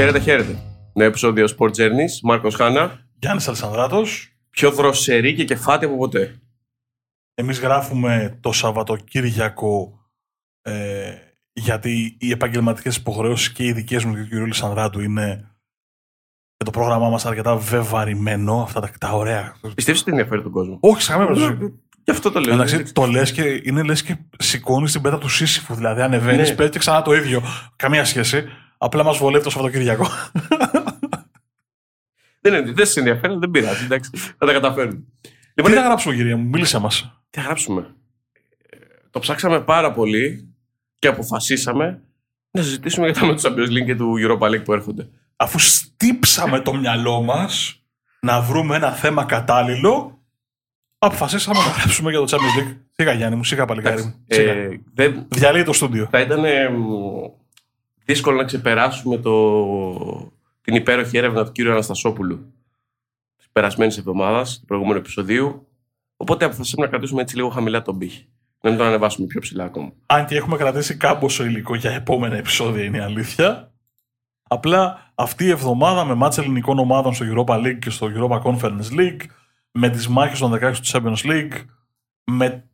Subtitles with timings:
[0.00, 0.62] Χαίρετε, χαίρετε.
[0.92, 2.20] Νέο επεισόδιο Sport Journeys.
[2.22, 3.06] Μάρκος Χάνα.
[3.18, 4.32] Γιάννης Αλσανδράτος.
[4.50, 6.40] Πιο δροσερή και κεφάτη από ποτέ.
[7.34, 10.00] Εμείς γράφουμε το Σαββατοκύριακο
[10.62, 11.12] ε,
[11.52, 14.46] γιατί οι επαγγελματικές υποχρεώσεις και οι δικές μου και του κ.
[14.46, 15.50] Λισανδράτου είναι
[16.56, 18.62] και το πρόγραμμά μας αρκετά βεβαρημένο.
[18.62, 19.56] Αυτά τα, τα ωραία.
[19.74, 21.72] Πιστεύεις ότι ενδιαφέρει τον κόσμο; Όχι, σε καμία περίπτωση.
[22.04, 22.54] Γι' αυτό το λέω.
[22.54, 25.74] Εντάξει, το λες και είναι λες και σηκώνεις την πέτα του Σύσυφου.
[25.74, 26.54] Δηλαδή ανεβαίνεις, Ναι.
[26.54, 27.42] πέφτει ξανά το ίδιο.
[27.76, 28.44] Καμία σχέση.
[28.82, 30.06] Απλά μας βολεύει το Σαββατοκύριακο.
[32.40, 33.84] Δεν, είναι, δεν σε ενδιαφέρει, δεν πειράζει.
[33.84, 35.02] Εντάξει, θα τα καταφέρουμε.
[35.20, 37.20] Τι Λοιπόν, θα γράψουμε, κυρία μου, μίλησε μας.
[37.30, 37.94] τι θα γράψουμε.
[38.70, 38.76] Ε,
[39.10, 40.54] Το ψάξαμε πάρα πολύ
[40.98, 42.02] και αποφασίσαμε
[42.50, 45.08] να συζητήσουμε για τα με του Champions League και του Europa League που έρχονται.
[45.36, 47.82] Αφού στύψαμε το μυαλό μας
[48.20, 50.22] να βρούμε ένα θέμα κατάλληλο,
[50.98, 52.76] αποφασίσαμε να γράψουμε για το Champions League.
[52.90, 54.24] Σιγά, Γιάννη μου, σιγά, παλικάρι μου.
[54.28, 54.52] Σιγά.
[54.52, 56.08] Ε, δεν, Διαλύει το στούντιο.
[56.10, 56.84] θα ήταν ε, μ,
[58.10, 62.52] δύσκολο να ξεπεράσουμε το, την υπέροχη έρευνα του κύριου Αναστασόπουλου
[63.36, 65.66] της περασμένης εβδομάδας, του προηγούμενου επεισοδίου.
[66.16, 68.28] Οπότε αποφασίσαμε να κρατήσουμε έτσι λίγο χαμηλά τον πύχη.
[68.60, 69.92] Να μην τον ανεβάσουμε πιο ψηλά ακόμα.
[70.06, 73.72] Αν και έχουμε κρατήσει κάμποσο υλικό για επόμενα επεισόδια, είναι η αλήθεια.
[74.48, 78.98] Απλά αυτή η εβδομάδα με μάτς ελληνικών ομάδων στο Europa League και στο Europa Conference
[78.98, 79.20] League,
[79.70, 81.64] με τις μάχες των 16 του Champions League,
[82.24, 82.68] με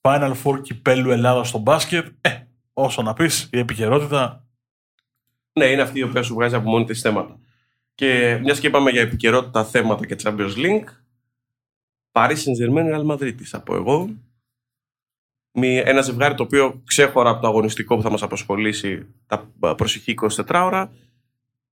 [0.00, 2.30] Final Four κυπέλου Ελλάδας στο μπάσκετ, ε,
[2.72, 4.42] όσο να πεις, η επικαιρότητα
[5.52, 7.38] Ναι, είναι αυτή η οποία σου βγάζει από μόνη της θέματα.
[7.94, 10.84] Και μιας και είπαμε για επικαιρότητα θέματα και Champions League,
[12.12, 14.08] Paris Saint-Germain Real Madrid, θα πω εγώ.
[15.52, 20.14] Μη- Ένα ζευγάρι το οποίο ξέχωρα από το αγωνιστικό που θα μας απασχολήσει τα προσεχή
[20.36, 20.92] 24 ώρα,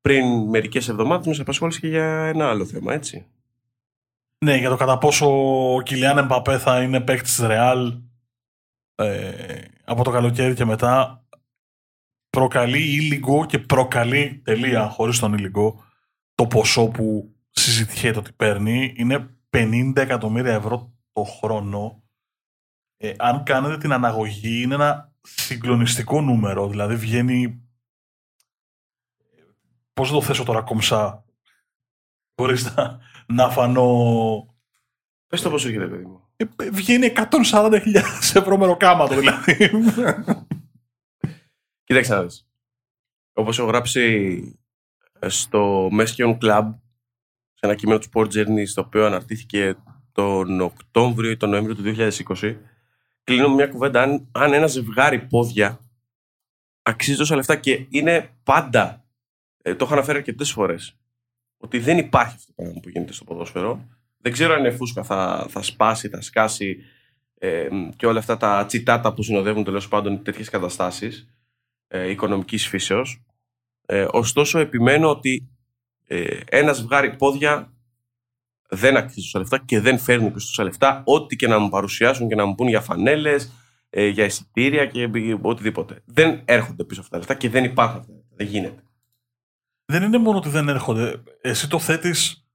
[0.00, 3.26] πριν μερικές εβδομάδες μας απασχόλησε και για ένα άλλο θέμα, έτσι.
[4.44, 5.26] Ναι, για το κατά πόσο
[5.74, 7.94] ο Κιλιάν Εμπαπέ θα είναι παίκτης της Ρεάλ
[8.94, 11.24] ε, από το καλοκαίρι και μετά
[12.30, 15.84] προκαλεί ήλιγκο και προκαλεί τελεία χωρίς τον ήλιγκο
[16.34, 22.02] το ποσό που συζητιέται ότι παίρνει είναι 50 εκατομμύρια ευρώ το χρόνο
[22.96, 27.62] ε, αν κάνετε την αναγωγή είναι ένα συγκλονιστικό νούμερο δηλαδή βγαίνει
[29.92, 31.24] πώς θα το θέσω τώρα κομψά
[32.34, 34.50] χωρίς να, να φανώ
[35.30, 36.20] Πες το πώς έχετε, παιδί μου.
[36.36, 37.12] ε, βγαίνει
[37.52, 37.80] 140.000
[38.34, 39.70] ευρώ μεροκάματο δηλαδή.
[41.90, 42.48] Κοίταξε να δεις.
[43.32, 44.02] Όπως έχω γράψει
[45.18, 46.74] ε, στο Mesquion Club,
[47.52, 49.76] σε ένα κείμενο του Sport Journey, στο οποίο αναρτήθηκε
[50.12, 51.94] τον Οκτώβριο ή τον Νοέμβριο του
[52.40, 52.56] 2020,
[53.24, 55.80] κλείνω με μια κουβέντα αν, αν ένα ζευγάρι πόδια
[56.82, 59.04] αξίζει τόσα λεφτά και είναι πάντα,
[59.62, 60.96] ε, το έχω αναφέρει αρκετές φορές,
[61.56, 63.88] ότι δεν υπάρχει αυτό το πράγμα που γίνεται στο ποδόσφαιρο.
[64.18, 66.76] Δεν ξέρω αν η φούσκα θα, θα σπάσει, θα σκάσει
[67.34, 71.28] ε, και όλα αυτά τα τσιτάτα που συνοδεύουν τέλος πάντων τέτοιες καταστάσεις
[71.92, 73.22] ε, οικονομικής φύσεως.
[73.86, 75.48] Ε, ωστόσο, επιμένω ότι
[76.06, 77.72] ε, ένας ζευγάρι πόδια
[78.68, 82.28] δεν αξίζει τόσα λεφτά και δεν φέρνει πίσω τόσα λεφτά, ό,τι και να μου παρουσιάσουν
[82.28, 83.52] και να μου πούν για φανέλες,
[83.90, 86.02] ε, για εισιτήρια και ε, οτιδήποτε.
[86.04, 88.34] Δεν έρχονται πίσω αυτά τα λεφτά και δεν υπάρχουν αυτά τα λεφτά.
[88.36, 88.82] Δεν γίνεται.
[89.84, 91.22] δεν είναι μόνο ότι δεν έρχονται.
[91.40, 92.48] Εσύ το θέτεις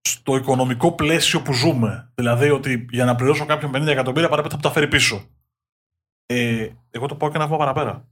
[0.00, 2.12] στο οικονομικό πλαίσιο που ζούμε.
[2.14, 5.28] Δηλαδή ότι για να πληρώσω κάποιον 50 εκατομμύρια παραπέρα θα μου τα φέρει πίσω.
[6.26, 8.08] Ε, εγώ το πάω και ένα βήμα παραπέρα.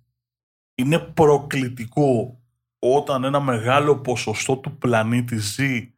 [0.79, 2.41] Είναι προκλητικό
[2.79, 5.95] όταν ένα μεγάλο ποσοστό του πλανήτη ζει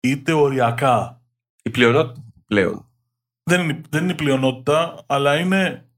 [0.00, 1.22] είτε οριακά
[1.62, 2.90] Η πλειονότητα πλέον.
[3.42, 5.88] δεν είναι, δεν είναι η πλειονότητα, αλλά είναι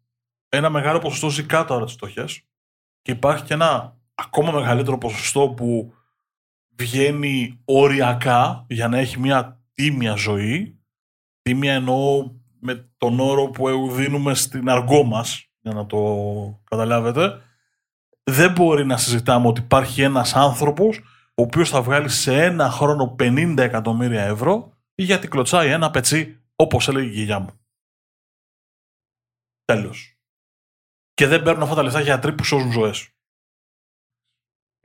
[0.49, 2.43] ένα μεγάλο ποσοστό ζει κάτω από τις φτωχές.
[3.03, 5.95] Και υπάρχει και ένα ακόμα μεγαλύτερο ποσοστό που
[6.77, 10.81] βγαίνει οριακά για να έχει μια τίμια ζωή.
[11.43, 17.43] Τίμια εννοώ με τον όρο που δίνουμε στην αργό μας, για να το καταλάβετε.
[18.31, 20.99] Δεν μπορεί να συζητάμε ότι υπάρχει ένας άνθρωπος
[21.35, 26.89] ο οποίος θα βγάλει σε ένα χρόνο 50 εκατομμύρια ευρώ γιατί κλωτσάει ένα πετσί όπως
[26.89, 27.61] έλεγε η γιαγιά μου.
[29.65, 30.19] Τέλος.
[31.15, 33.09] Και δεν παίρνουν αυτά τα λεφτά γιατροί που σώζουν ζωές.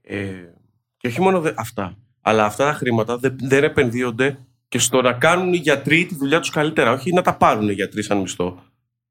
[0.01, 0.53] Ε,
[0.97, 5.13] και όχι μόνο δε- αυτά, αλλά αυτά τα χρήματα δεν, δεν επενδύονται και στο να
[5.13, 6.91] κάνουν οι γιατροί τη δουλειά τους καλύτερα.
[6.91, 8.63] Όχι να τα πάρουν οι γιατροί σαν μισθό.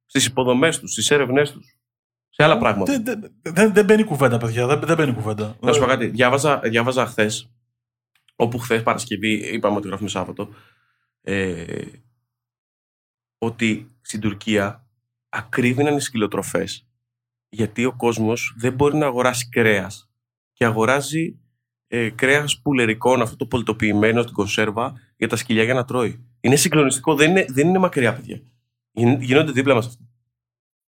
[0.06, 1.73] Στις υποδομές τους, στις έρευνές τους.
[2.36, 2.92] Σε άλλα πράγματα.
[2.92, 4.66] Δεν, δεν, δεν, δεν μπαίνει κουβέντα, παιδιά.
[4.66, 5.56] Δεν, δεν μπαίνει κουβέντα.
[5.60, 6.06] Να σου πω κάτι.
[6.06, 7.50] Διάβαζα, διάβαζα χθες,
[8.36, 10.48] όπου χθες Παρασκευή, είπαμε ότι γράφουμε Σάββατο,
[11.20, 11.82] ε,
[13.38, 14.86] ότι στην Τουρκία
[15.28, 16.88] ακρίβηναν οι σκυλοτροφές
[17.48, 20.10] γιατί ο κόσμος δεν μπορεί να αγοράσει κρέας
[20.52, 21.38] και αγοράζει
[21.86, 26.28] ε, κρέας πουλερικών, αυτό το πολιτοποιημένο στην κονσέρβα, για τα σκυλιά για να τρώει.
[26.40, 28.40] Είναι συγκλονιστικό, δεν είναι, δεν είναι μακριά, παιδιά.
[28.90, 30.04] Γίν- Γίνονται δίπλα μας αυτά.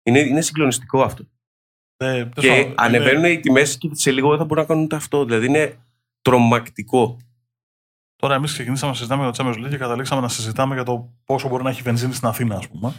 [0.03, 1.25] Είναι, είναι συγκλονιστικό αυτό.
[1.97, 4.97] Ε, Και είναι- ανεβαίνουν οι τιμές και σε λίγο δεν θα μπορούν να κάνουν ούτε
[4.97, 5.25] αυτό.
[5.25, 5.79] Δηλαδή είναι
[6.23, 7.17] τρομακτικό.
[8.17, 11.13] Τώρα εμείς ξεκινήσαμε να συζητάμε για το Champions League και καταλήξαμε να συζητάμε για το
[11.25, 12.93] πόσο μπορεί να έχει βενζίνη στην Αθήνα, ας πούμε.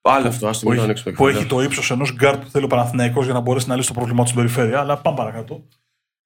[0.00, 2.12] Άλλο αυτό, ας το Που μην το έχει, ανοίξουμε που πιο έχει το ύψος ενός
[2.14, 4.80] γκαρντ που θέλει ο Παναθηναϊκός για να μπορέσει να λύσει το πρόβλημά του στην περιφέρεια.
[4.80, 5.64] Αλλά πάμε παρακάτω.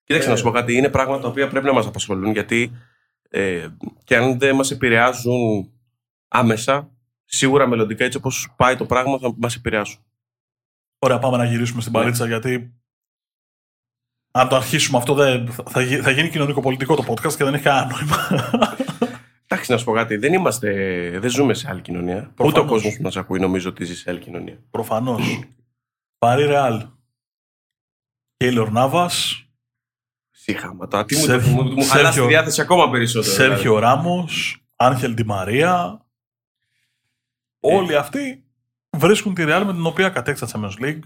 [0.05, 0.77] Κοίταξε Ε, να σου πω κάτι.
[0.77, 2.73] Είναι πράγματα τα οποία πρέπει να μας απασχολούν γιατί
[3.31, 3.67] ε,
[4.05, 5.71] και αν δεν μας επηρεάζουν
[6.29, 6.91] άμεσα,
[7.25, 10.01] σίγουρα μελλοντικά έτσι όπως πάει το πράγμα θα μας επηρεάσουν.
[11.07, 11.99] Ωραία, πάμε να γυρίσουμε στην Ναι.
[11.99, 12.75] παλίτσα γιατί.
[14.33, 17.63] Αν το αρχίσουμε αυτό, δεν, θα, γι- θα γίνει κοινωνικοπολιτικό το podcast και δεν έχει
[17.63, 18.29] κανένα νόημα.
[19.49, 20.17] Εντάξει, να σου πω κάτι.
[20.17, 20.71] Δεν είμαστε,
[21.21, 22.17] δεν ζούμε σε άλλη κοινωνία.
[22.17, 22.65] Ούτε Προφανώς.
[22.65, 24.59] ο κόσμος που μας ακούει νομίζω ότι ζει σε άλλη κοινωνία.
[24.71, 25.41] Προφανώς.
[26.19, 26.87] Παρή Ρεάλ.
[28.37, 29.45] Κέιλορ Νάβας.
[30.31, 31.05] Συχάματα.
[31.05, 33.33] Τι μου, Σέρχιο- μου, μου, μου Σέρχιο- χαλάς τη διάθεση ακόμα περισσότερο.
[33.35, 33.53] δηλαδή.
[33.53, 34.65] Σέρχιο Ράμος.
[34.77, 36.01] Άγχελ Ντι Μαρία.
[37.61, 38.46] Όλοι αυτοί
[38.99, 41.01] βρίσκουν τη Ρεάλ με την οποία κατέκτησε τη Champions League.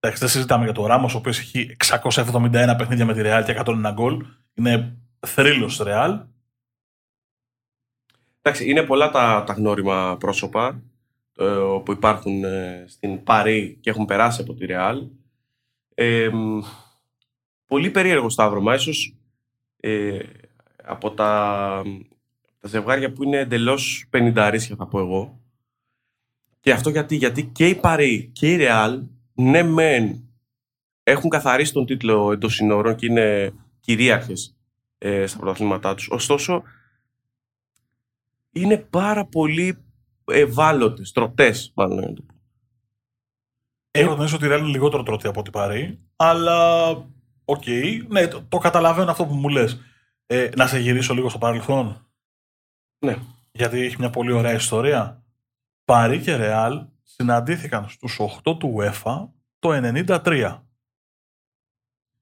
[0.00, 3.60] Εντάξει, δεν συζητάμε για το Ράμο, ο οποίος έχει 671 παιχνίδια με τη Ρεάλ και
[3.64, 4.26] 101 γκολ.
[4.54, 4.96] Είναι
[5.26, 6.20] θρύλος Ρεάλ.
[8.42, 10.82] Εντάξει, είναι πολλά τα, τα γνώριμα πρόσωπα
[11.36, 11.44] ε,
[11.84, 15.06] που υπάρχουν ε, στην Παρή και έχουν περάσει από τη Ρεάλ.
[15.94, 16.60] Ε, μ,
[17.66, 18.74] πολύ περίεργο σταύρωμα.
[18.74, 19.16] Ίσως
[19.76, 20.18] ε,
[20.84, 21.82] από τα,
[22.60, 25.40] τα ζευγάρια που είναι εντελώς πενηνταρίσια θα πω εγώ.
[26.60, 29.02] Και αυτό γιατί, γιατί και η Παρή και η Ρεάλ,
[29.34, 30.28] ναι μεν,
[31.02, 34.56] έχουν καθαρίσει τον τίτλο εντός συνόρων και είναι κυρίαρχες
[34.98, 36.08] ε, στα πρωταθλήματά τους.
[36.10, 36.62] Ωστόσο,
[38.50, 39.84] είναι πάρα πολύ
[40.24, 42.34] ευάλωτες, τρωτές, μάλλον να το πω.
[43.90, 45.98] Έχω την αίσθηση ότι η Real είναι λιγότερο τρωτή από ό,τι Παρί.
[46.16, 46.90] Αλλά,
[47.44, 47.62] οκ.
[48.08, 49.80] Ναι, το, το καταλαβαίνω αυτό που μου λες.
[50.26, 52.06] Ε, να σε γυρίσω λίγο στο παρελθόν;
[52.98, 53.16] Ναι.
[53.50, 55.22] Γιατί έχει μια πολύ ωραία ιστορία.
[55.88, 60.62] Παρί και Ρεάλ συναντήθηκαν στους 8 του UEFA το 93.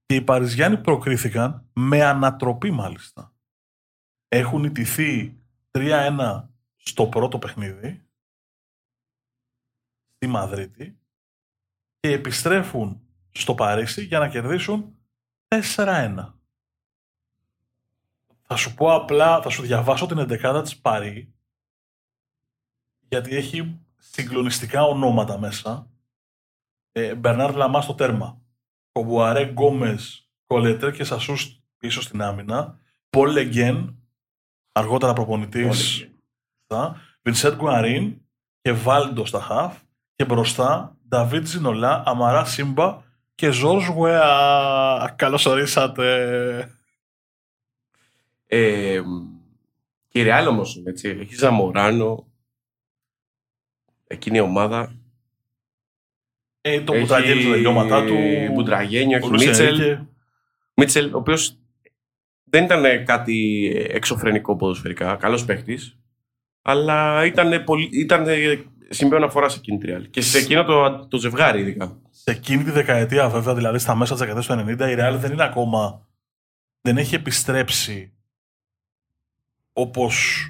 [0.07, 3.35] Και οι Παριζιάνοι προκρίθηκαν με ανατροπή μάλιστα.
[4.29, 5.41] Έχουν ιτηθεί
[5.71, 8.09] 3-1 στο πρώτο παιχνίδι
[10.15, 10.99] στη Μαδρίτη
[12.01, 14.99] και επιστρέφουν στο Παρίσι για να κερδίσουν
[15.49, 16.33] 4-1.
[18.43, 21.36] Θα σου πω απλά, θα σου διαβάσω την 11 της Παρί
[23.09, 25.91] γιατί έχει συγκλονιστικά ονόματα μέσα.
[26.93, 28.41] Ε, Μπερνάρ Λαμά στο τέρμα.
[28.93, 32.79] Κομπουαρέ Γκόμες, Κολετρέ και Σασούς πίσω στην άμυνα.
[33.11, 33.97] Πολ Λεγκέν,
[34.73, 36.09] αργότερα προπονητής.
[37.23, 38.21] Βινσέντ Γκουαρίν
[38.61, 39.79] και Βάλντο στα χαφ.
[40.15, 43.03] Και μπροστά Νταβίτ Ζινολά, Αμαρά Σύμπα
[43.35, 45.15] και Ζόρζ Γουέα.
[45.17, 46.77] Καλώς ορίσατε.
[48.47, 49.01] Ε,
[50.09, 51.09] και η Ρεάλ όμω, έτσι.
[51.09, 52.27] Έχει Ζαμοράνο.
[54.07, 54.95] Εκείνη η ομάδα.
[56.61, 58.17] Ε, το Μπουτραγένι στα τελειώματά του.
[58.53, 59.81] Μπουτραγένιο, ο έχει Λουίς Μίτσελ.
[59.81, 60.07] Ενρίκε.
[60.75, 61.59] Μίτσελ, ο οποίος
[62.45, 65.99] δεν ήταν κάτι εξωφρενικό ποδοσφαιρικά, καλός παίχτης.
[66.63, 68.27] Αλλά ήταν, πολύ, ήταν
[68.89, 70.07] σημείο αναφοράς σε εκείνη τη Real.
[70.11, 72.01] Και σε εκείνο το, το ζευγάρι, ειδικά.
[72.11, 75.33] Σε εκείνη τη δεκαετία, βέβαια, δηλαδή στα μέσα της δεκαετίας του 90, η Real δεν
[75.33, 76.07] είναι ακόμα.
[76.81, 78.13] Δεν έχει επιστρέψει
[79.73, 80.47] όπως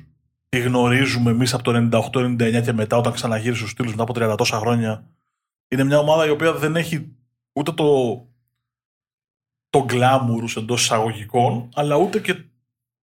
[0.57, 4.37] τη γνωρίζουμε εμείς από το 98-99 και μετά, όταν ξαναγύρισε στους στήλους μετά από 30
[4.37, 5.07] τόσα χρόνια.
[5.69, 7.13] Είναι μια ομάδα η οποία δεν έχει
[7.53, 8.17] ούτε το,
[9.71, 12.45] το glamour εντός εισαγωγικών, αλλά ούτε και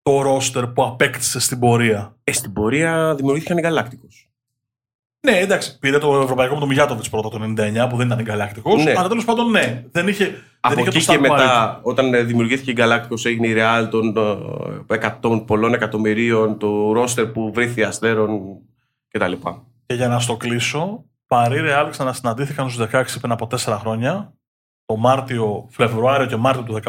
[0.03, 2.17] το ρόστερ που απέκτησε στην πορεία.
[2.25, 4.32] Ε, στην πορεία δημιουργήθηκαν οι Γαλάκτικος.
[5.27, 8.77] Ναι, εντάξει, πήρε το ευρωπαϊκό με τον Μιγιάτοβιτ πρώτα το 99 που δεν ήταν εγκαλακτικό.
[8.77, 8.93] Ναι.
[8.97, 10.43] Αλλά τέλος πάντων ναι, δεν είχε.
[10.61, 13.55] Από δεν είχε εκεί το και star μετά, όταν ε, δημιουργήθηκε η Galacticos, έγινε η
[13.57, 14.17] Real των
[14.89, 18.59] ε, εκατών, πολλών εκατομμυρίων, του ρόστερ που βρήθη αστέρων
[19.09, 19.33] κτλ.
[19.87, 24.33] Και για να στο κλείσω, Παρή Ρεάλ ξανασυναντήθηκαν στους 16 πριν από 4 χρόνια,
[24.85, 26.81] το Μάρτιο, Φλεβρουάριο και Μάρτιο του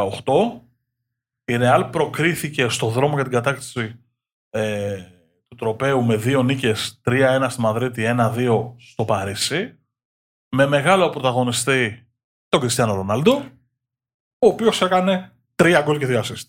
[1.45, 1.53] 18.
[1.53, 3.99] Η Ρεάλ προκρίθηκε στο δρόμο για την κατάκτηση
[4.49, 4.97] ε,
[5.53, 9.79] του τροπέου με δύο νίκες, 3-1 στη Μαδρίτη, 1-2 στο Παρίσι,
[10.49, 12.07] με μεγάλο πρωταγωνιστή
[12.49, 13.33] τον Κριστιανό Ρονάλντο,
[14.39, 16.47] ο οποίος έκανε 3 γκολ και 2 assist.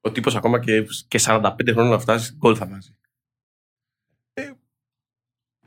[0.00, 2.96] Ο τύπος ακόμα και, και 45 χρόνια να φτάσει, γκολ θα βάζει.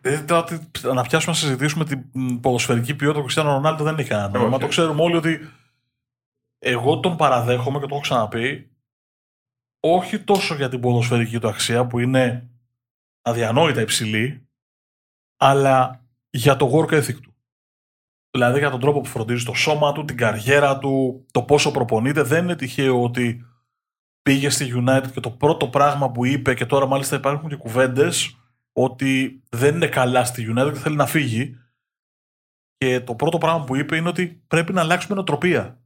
[0.01, 3.98] Ε, τώρα τι- να πιάσουμε να συζητήσουμε την μ, ποδοσφαιρική ποιότητα του Κριστιανού Ρονάλντο δεν
[3.98, 4.50] έχει κανένα νόημα.
[4.56, 4.60] Όχι.
[4.60, 5.50] Το ξέρουμε όλοι ότι
[6.60, 8.75] εγώ τον παραδέχομαι και το έχω ξαναπεί
[9.94, 12.50] όχι τόσο για την ποδοσφαιρική του αξία που είναι
[13.22, 14.48] αδιανόητα υψηλή,
[15.38, 17.36] αλλά για το work ethic του.
[18.32, 22.22] Δηλαδή για τον τρόπο που φροντίζει το σώμα του, την καριέρα του, το πόσο προπονείται.
[22.22, 23.46] Δεν είναι τυχαίο ότι
[24.22, 28.39] πήγε στη United και το πρώτο πράγμα που είπε και τώρα μάλιστα υπάρχουν και κουβέντες
[28.74, 31.60] ότι δεν είναι καλά στη United και θέλει να φύγει.
[32.77, 35.80] Και το πρώτο πράγμα που είπε είναι ότι πρέπει να αλλάξουμε νοοτροπία.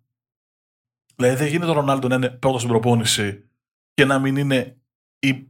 [1.16, 3.49] Δηλαδή δεν γίνεται ο Ρονάλντο να είναι πρώτος στην προπόνηση
[4.00, 4.78] και να μην είναι
[5.20, 5.48] η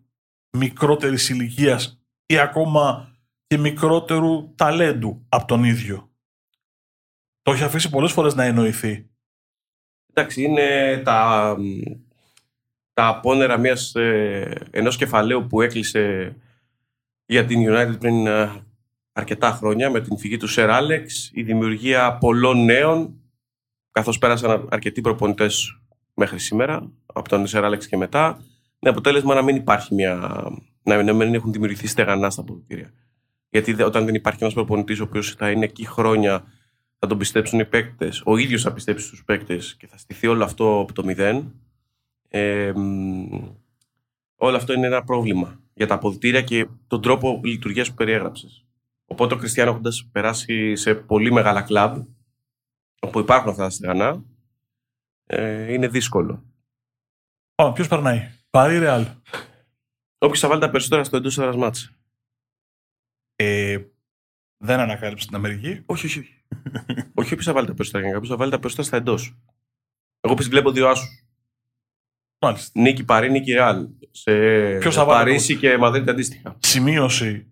[0.57, 1.79] μικρότερη ηλικία
[2.25, 3.15] ή ακόμα
[3.47, 6.11] και μικρότερου ταλέντου από τον ίδιο.
[7.41, 9.09] Το έχει αφήσει πολλές φορές να εννοηθεί.
[10.13, 11.55] Εντάξει, είναι τα,
[12.93, 16.35] τα απόνερα μιας, ε, ενός κεφαλαίου που έκλεισε
[17.25, 18.63] για την United πριν ε,
[19.11, 23.21] αρκετά χρόνια με την φυγή του Σερ Άλεξ, η δημιουργία πολλών νέων,
[23.91, 25.79] καθώς πέρασαν αρκετοί προπονητές
[26.13, 28.43] μέχρι σήμερα, από τον Σερ Άλεξ και μετά,
[28.79, 30.43] με αποτέλεσμα να μην υπάρχει μια.
[30.83, 32.93] να μην έχουν δημιουργηθεί στεγανά στα αποδητήρια.
[33.49, 36.43] Γιατί όταν δεν υπάρχει ένας προπονητής ο οποίος θα είναι εκεί χρόνια,
[36.99, 40.43] θα τον πιστέψουν οι παίκτες, ο ίδιος θα πιστέψει του παίκτες και θα στηθεί όλο
[40.43, 41.53] αυτό από το μηδέν.
[42.29, 42.73] Ε,
[44.35, 48.65] όλο αυτό είναι ένα πρόβλημα για τα αποδητήρια και τον τρόπο λειτουργίας που περιέγραψες.
[49.05, 52.05] Οπότε ο Κριστιανό έχοντας περάσει σε πολύ μεγάλα κλαμπ,
[52.99, 54.23] όπου υπάρχουν αυτά τα στεγανά,
[55.25, 56.43] ε, είναι δύσκολο.
[57.59, 59.07] Πάμε, ποιος περνάει; Πάρει ρεάλ.
[60.17, 61.89] Όποιος θα βάλει τα περισσότερα στο εντός έδρας μάτσα.
[63.35, 63.77] Ε,
[64.57, 65.83] δεν ανακάλυψε την Αμερική.
[65.85, 66.19] Όχι, όχι.
[66.19, 66.43] όχι.
[67.13, 68.17] όχι όποιος θα βάλει τα περισσότερα γενικά.
[68.17, 69.37] Όποιο θα βάλει τα περισσότερα στα εντός.
[70.19, 71.25] Εγώ πει βλέπω δύο άσους.
[72.41, 72.79] Μάλιστα.
[72.81, 73.87] Νίκη Παρή, Νίκη Ρεάλ.
[74.11, 74.31] Σε
[74.77, 76.57] Ποιος θα βάλει Παρίσι και Μαδρίτη αντίστοιχα.
[76.59, 77.51] Σημείωση.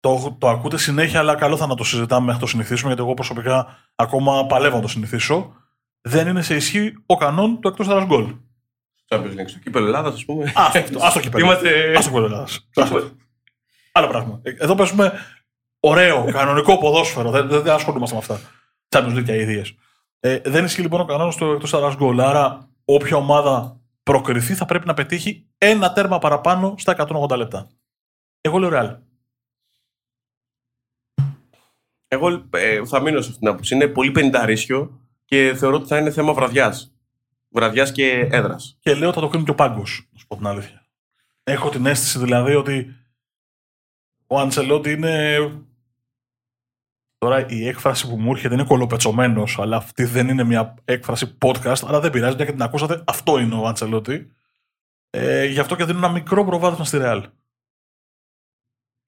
[0.00, 3.14] Το, το ακούτε συνέχεια, αλλά καλό θα να το συζητάμε μέχρι το συνηθίσουμε, γιατί εγώ
[3.14, 5.56] προσωπικά ακόμα παλεύω να το συνηθίσω.
[6.00, 8.34] Δεν είναι σε ισχύ ο κανόν του εκτός έδρας γκολ.
[9.08, 9.46] Champions League.
[9.48, 10.44] Στο κύπελο Ελλάδας, ας πούμε.
[10.54, 11.44] Α το- ας το κύπελο.
[11.44, 11.96] Είμαστε.
[11.96, 12.68] Ας το κύπελο Ελλάδας.
[13.92, 14.40] Άλλο πράγμα.
[14.42, 15.12] Ε, Εδώ παίζουμε
[15.80, 17.30] ωραίο, κανονικό ποδόσφαιρο.
[17.30, 18.40] Δεν, δεν, δεν ασχολούμαστε με αυτά.
[18.88, 19.74] Champions League και αηδίες.
[20.20, 22.20] Ε, δεν ισχύει λοιπόν ο κανόνας του εκτός έδρα γκολ.
[22.20, 26.96] Άρα, όποια ομάδα προκριθεί θα πρέπει να πετύχει ένα τέρμα παραπάνω στα
[27.30, 27.68] 180 λεπτά.
[28.40, 28.96] Εγώ λέω ρεάλ.
[32.08, 33.74] Εγώ ε, θα μείνω σε αυτήν την άποψη.
[33.74, 36.93] Είναι πολύ πενταρίσιο και θεωρώ ότι θα είναι θέμα βραδιάς.
[37.54, 38.76] Βραδιάς και έδρας.
[38.80, 40.86] Και λέω ότι θα το κρίνει και ο πάγκος, να σου πω την αλήθεια.
[41.44, 42.94] Έχω την αίσθηση δηλαδή ότι
[44.26, 45.38] ο Αντσελότι είναι.
[47.18, 51.82] Τώρα η έκφραση που μου έρχεται είναι κωλοπετσωμένος, αλλά αυτή δεν είναι μια έκφραση podcast,
[51.86, 53.04] αλλά δεν πειράζει, μια και την ακούσατε.
[53.06, 54.32] Αυτό είναι ο Αντσελότι.
[55.10, 57.28] Ε, γι' αυτό και δίνω ένα μικρό προβάδισμα στη Ρεάλ.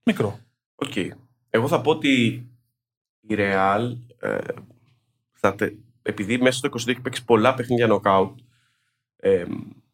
[0.03, 0.39] Μικρό.
[0.75, 0.93] Οκ.
[1.51, 2.23] Εγώ θα πω ότι
[3.21, 4.39] η Real, ε,
[5.33, 5.75] θα τε-
[6.07, 8.35] επειδή μέσα στο 22 έχει παίξει πολλά παιχνίδια knockout,
[9.17, 9.45] ε,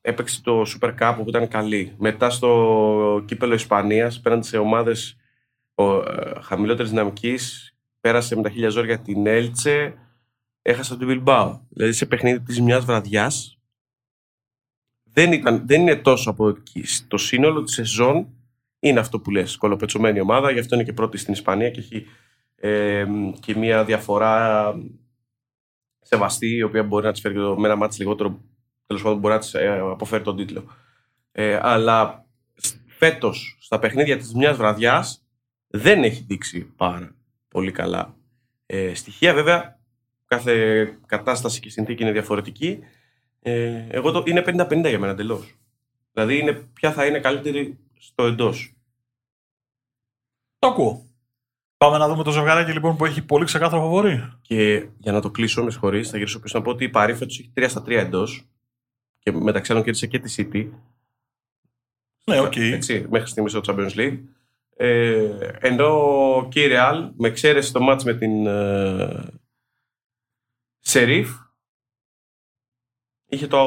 [0.00, 1.94] έπαιξε το Super Cup που ήταν καλή.
[1.98, 5.16] Μετά στο κύπελο Ισπανίας, πέραν σε ομάδες
[5.74, 5.84] ε,
[6.40, 9.94] χαμηλότερης δυναμικής, πέρασε με τα χίλια ζόρια την Έλτσε,
[10.62, 11.58] έχασε την Bilbao.
[11.68, 13.58] Δηλαδή σε παιχνίδι της μιας βραδιάς,
[15.02, 16.84] δεν, ήταν, δεν είναι τόσο από εκεί.
[17.08, 18.28] Το σύνολο της σεζόν
[18.78, 22.06] είναι αυτό που λες, κολοπετσωμένη ομάδα, γι' αυτό είναι και πρώτη στην Ισπανία και έχει
[22.56, 23.06] ε,
[23.40, 24.74] και μια διαφορά
[26.02, 28.40] σεβαστή, η οποία μπορεί να της φέρει το- με ένα μάτι λιγότερο,
[28.86, 29.54] τέλος πάντων μπορεί να της
[29.92, 30.64] αποφέρει τον τίτλο.
[31.32, 32.26] Ε, αλλά
[32.86, 35.24] φέτος, στα παιχνίδια της μιας βραδιάς,
[35.66, 37.14] δεν έχει δείξει πάρα
[37.48, 38.14] πολύ καλά
[38.66, 39.34] ε, στοιχεία.
[39.34, 39.80] Βέβαια,
[40.26, 42.78] κάθε κατάσταση και συνθήκη είναι διαφορετική.
[43.40, 45.54] Ε, εγώ το, είναι 50-50 για μένα εντελώς.
[46.12, 48.74] Δηλαδή, είναι, ποια θα είναι καλύτερη στο εντός.
[50.58, 51.06] Το ακούω.
[51.82, 54.32] Πάμε να δούμε το ζευγαράκι λοιπόν που έχει πολύ ξεκάθαρο φαβορί.
[54.40, 57.14] Και για να το κλείσω, με συγχωρείς, θα γυρίσω πίσω να πω ότι η Παρί
[57.14, 58.44] φέτος έχει 3 στα 3 εντός
[59.18, 60.70] και μεταξύ άλλων κέρδισε και τη City.
[62.24, 62.56] Ναι, οκ.
[62.56, 64.18] Έτσι, μέχρι στιγμής στο Champions League.
[64.76, 69.24] Ε, ενώ και η Real, με εξαίρεση το ματς με την ε,
[70.80, 71.30] Σερίφ,
[73.26, 73.58] είχε το,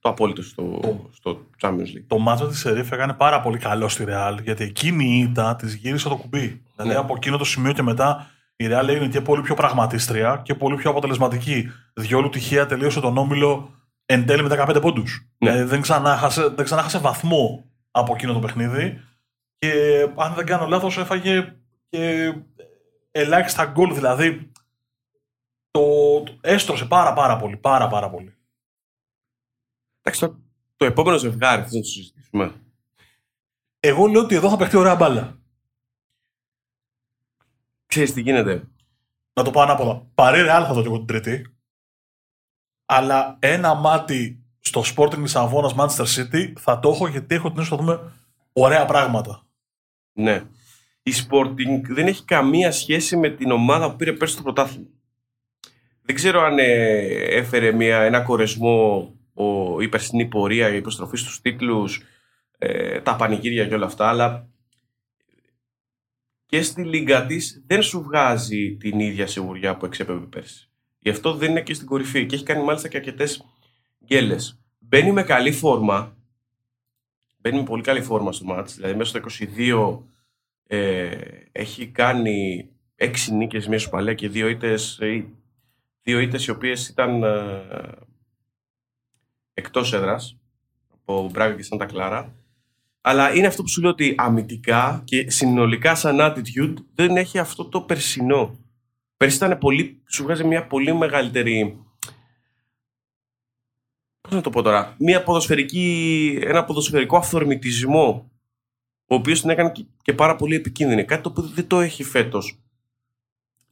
[0.00, 0.80] το απόλυτο στο,
[1.12, 2.04] στο Champions League.
[2.06, 5.74] Το μάτσο της Σερίφ έκανε πάρα πολύ καλό στη Ρεάλ γιατί εκείνη η ήττα της
[5.74, 6.62] γύρισε το κουμπί.
[6.78, 7.04] Δηλαδή Ναι.
[7.04, 10.76] από εκείνο το σημείο και μετά η Ρεάλ έγινε και πολύ πιο πραγματίστρια και πολύ
[10.76, 11.68] πιο αποτελεσματική.
[11.94, 13.74] Διόλου τυχαία τελείωσε τον όμιλο
[14.06, 15.28] εν τέλει με 15 πόντους.
[15.38, 15.50] Ναι.
[15.50, 19.00] Δηλαδή δεν ξανά, χάσε, δεν ξανά χάσε βαθμό από εκείνο το παιχνίδι.
[19.58, 19.72] Και
[20.16, 21.56] αν δεν κάνω λάθος, έφαγε
[21.88, 22.32] και
[23.10, 23.94] ελάχιστα γκολ.
[23.94, 24.52] Δηλαδή
[25.70, 25.80] το,
[26.22, 27.56] το έστρωσε πάρα πάρα πολύ.
[27.56, 28.36] Πάρα πάρα πολύ.
[30.02, 30.38] Εντάξει, το,
[30.76, 32.52] το επόμενο ζευγάρι θες να το συζητήσουμε.
[33.80, 35.38] Εγώ λέω ότι εδώ θα παιχτεί ωραία μπάλα.
[37.88, 38.68] Ξέρεις τι γίνεται.
[39.32, 40.06] να το πω ανάποδα.
[40.14, 41.56] Παρή Ρεάλ θα δω και εγώ την Τρίτη.
[42.84, 47.80] Αλλά ένα μάτι στο Sporting Λισαβόνας Manchester City θα το έχω γιατί έχω την αίσθηση
[47.80, 48.12] ότι θα δούμε
[48.52, 49.46] ωραία πράγματα.
[50.12, 50.42] Ναι.
[51.02, 54.88] Η Sporting δεν έχει καμία σχέση με την ομάδα που πήρε πέρσι το πρωτάθλημα.
[56.02, 56.66] Δεν ξέρω αν ε,
[57.36, 62.02] έφερε μια, ένα κορεσμό ο, η περσινή πορεία, η υποστροφή στους τίτλους,
[62.58, 64.48] ε, τα πανηγύρια και όλα αυτά, αλλά
[66.48, 70.70] και στη λίγα της δεν σου βγάζει την ίδια σιγουριά που εξέπεμπε πέρσι.
[70.98, 73.44] Γι' αυτό δεν είναι και στην κορυφή και έχει κάνει μάλιστα και αρκετές
[74.04, 74.60] γκέλες.
[74.78, 76.16] Μπαίνει με καλή φόρμα.
[77.38, 78.74] Μπαίνει με πολύ καλή φόρμα στο μάτς.
[78.74, 79.98] Δηλαδή μέσα στο 22
[80.66, 81.18] ε,
[81.52, 85.24] έχει κάνει έξι νίκες, μία παλιά και δύο ήττες, ε,
[86.02, 87.62] δύο ήττες οι οποίες ήταν ε,
[89.54, 90.36] εκτός έδρας
[90.92, 92.34] από Μπράγκα και Σάντα Κλάρα.
[93.00, 97.64] Αλλά είναι αυτό που σου λέω ότι αμυντικά και συνολικά σαν attitude δεν έχει αυτό
[97.64, 98.58] το περσινό.
[99.16, 101.78] Πέρσι ήταν πολύ, σου βγάζει μια πολύ μεγαλύτερη
[104.20, 108.30] πώς να το πω τώρα, μια ποδοσφαιρική, ένα ποδοσφαιρικό αυθορμητισμό
[109.06, 111.04] ο οποίος την έκανε και πάρα πολύ επικίνδυνη.
[111.04, 112.58] Κάτι το οποίο δεν το έχει φέτος.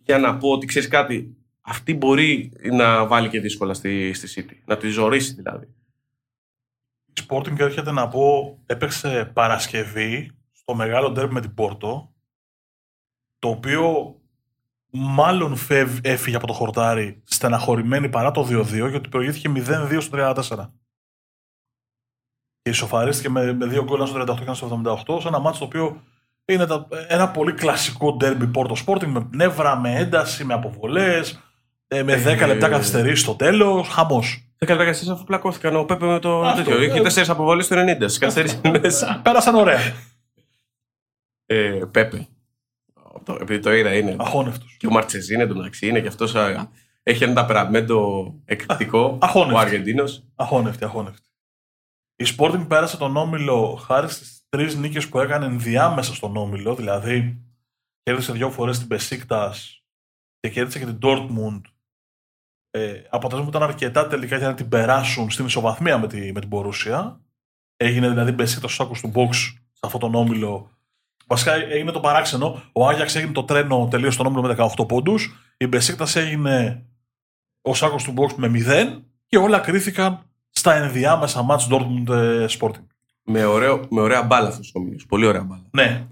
[0.05, 4.57] Για να πω ότι ξέρεις κάτι, αυτή μπορεί να βάλει και δύσκολα στη, στη City.
[4.65, 5.69] Να τη ζωρίσει δηλαδή.
[7.21, 12.15] Η Sporting έρχεται να πω, έπαιξε Παρασκευή στο μεγάλο ντέρμπι με την Πόρτο,
[13.39, 14.15] το οποίο
[14.91, 20.71] μάλλον φεύ, έφυγε από το χορτάρι στεναχωρημένη παρά το 2-2, γιατί προηγήθηκε 0-2 στο 34.
[22.63, 25.65] Και ισοφαρίστηκε με, με δύο γκολ στο 38 και στο 78, σε ένα μάτσο το
[25.65, 26.03] οποίο
[26.45, 31.41] είναι τα, ένα πολύ κλασικό ντέρμπι Πόρτο Sporting με πνεύρα, με ένταση, με αποβολές,
[31.89, 33.89] ε, με 10 ε, λεπτά καθυστερήσει στο τέλος.
[33.89, 34.46] Χαμός.
[34.59, 36.83] 10 λεπτά καθυστερήσει αφού πλακώθηκαν ο Πέπε με το Αυτό, τέτοιο.
[36.83, 37.99] Είχε 4 αποβολέ στο 90.
[37.99, 39.21] Καθυστερήσει μέσα.
[39.25, 39.79] Πέρασαν ωραία.
[41.47, 42.29] Ε, Πέπε.
[43.25, 44.17] Το, επειδή το είδα είναι.
[44.19, 44.77] Αχώνευτος.
[44.79, 46.35] Και ο Μαρτσεζίνε εντωμεταξύ είναι και αυτός.
[47.03, 49.19] Έχει ένα ταπεραμέντο εκπληκτικό.
[49.23, 49.63] Αχώνευτος.
[49.63, 50.25] Ο Αργεντίνος.
[50.35, 51.29] Αχώνευτη, αχώνευτη.
[52.17, 56.75] Η Sporting πέρασε τον Όμιλο χάρη στις τρεις νίκες που έκανε διάμεσα στον Όμιλο.
[56.75, 57.43] Δηλαδή,
[58.03, 59.55] κέρδισε δύο φορές την Μπεσίκτας
[60.41, 61.61] και κέρδισε και την Dortmund.
[62.77, 66.41] Ε, αποτέλεσμα που ήταν αρκετά τελικά για να την περάσουν στην ισοβαθμία με, τη, με
[66.41, 67.21] την Μπορούσια.
[67.77, 69.35] Έγινε δηλαδή Μπεσίκτας ο σάκος του μποξ
[69.73, 70.71] σε αυτόν τον Όμιλο.
[71.27, 72.63] Βασικά έγινε το παράξενο.
[72.73, 75.53] Ο Άγιαξ έγινε το τρένο τελείως στον Όμιλο με 18 πόντους.
[75.57, 76.87] Η Μπεσίκτας έγινε
[77.63, 82.87] ο σάκο του box με 0 και όλα κρίθηκαν στα ενδιάμεσα μάτς Dortmund ε, Sporting.
[83.23, 85.07] Με, ωραίο, με ωραία μπάλα αυτός ο όμιλος.
[85.07, 85.69] Πολύ ωραία μπάλα.
[85.71, 86.07] Ναι.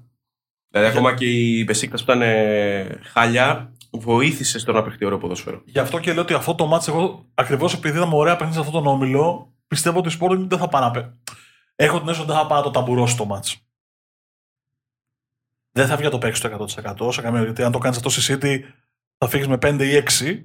[0.68, 5.62] Δηλαδή, ακόμα και η Πεσίκτα που ήταν ε, χάλια, βοήθησε στο να παιχτεί ωραίο ποδόσφαιρο.
[5.64, 8.66] Γι' αυτό και λέω ότι αυτό το μάτς, εγώ ακριβώς επειδή είδαμε ωραία παιχνίδια σε
[8.68, 11.18] αυτόν τον όμιλο, πιστεύω ότι η Sporting δεν θα πάει να
[11.76, 13.59] Έχω την αίσθηση ότι δεν θα πάει να το ταμπουρώσει το μάτς.
[15.70, 16.66] Δεν θα βγει το παίξει το
[17.07, 18.59] 100% σε καμία γιατί αν το κάνεις αυτό στη City
[19.18, 20.44] θα φύγεις με 5 ή 6.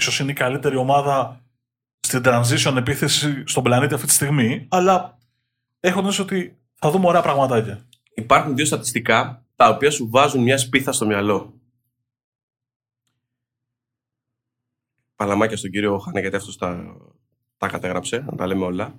[0.00, 1.40] σω είναι η καλύτερη ομάδα
[2.00, 5.18] στην transition επίθεση στον πλανήτη αυτή τη στιγμή, αλλά
[5.80, 7.86] έχω νόηση ότι θα δούμε ωραία πραγματάκια.
[8.14, 11.54] Υπάρχουν δύο στατιστικά τα οποία σου βάζουν μια σπίθα στο μυαλό.
[15.16, 16.96] Παλαμάκια στον κύριο Χάνε, γιατί αυτός τα,
[17.56, 18.94] τα κατέγραψε, να τα λέμε όλα.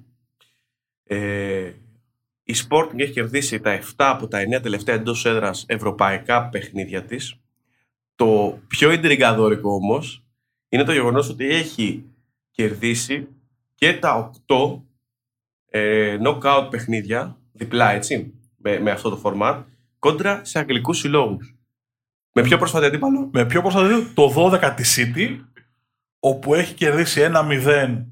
[1.03, 1.71] Ε,
[2.43, 7.36] η Sporting έχει κερδίσει τα 7 από τα 9 τελευταία εντός έδρας ευρωπαϊκά παιχνίδια της.
[8.15, 10.23] Το πιο εντριγκαδόρικο όμως
[10.69, 12.06] είναι το γεγονός ότι έχει
[12.51, 13.27] κερδίσει
[13.75, 14.82] και τα 8
[15.69, 19.63] ε, knockout παιχνίδια, διπλά έτσι, με, με αυτό το format,
[19.99, 21.56] κόντρα σε αγγλικούς συλλόγους.
[22.32, 23.30] Με πιο πρόσφατη αντίπαλο.
[23.32, 25.39] Με πιο πρόσφατη αντίπαλο, το 12 της City,
[26.19, 28.03] όπου έχει κερδίσει 1-0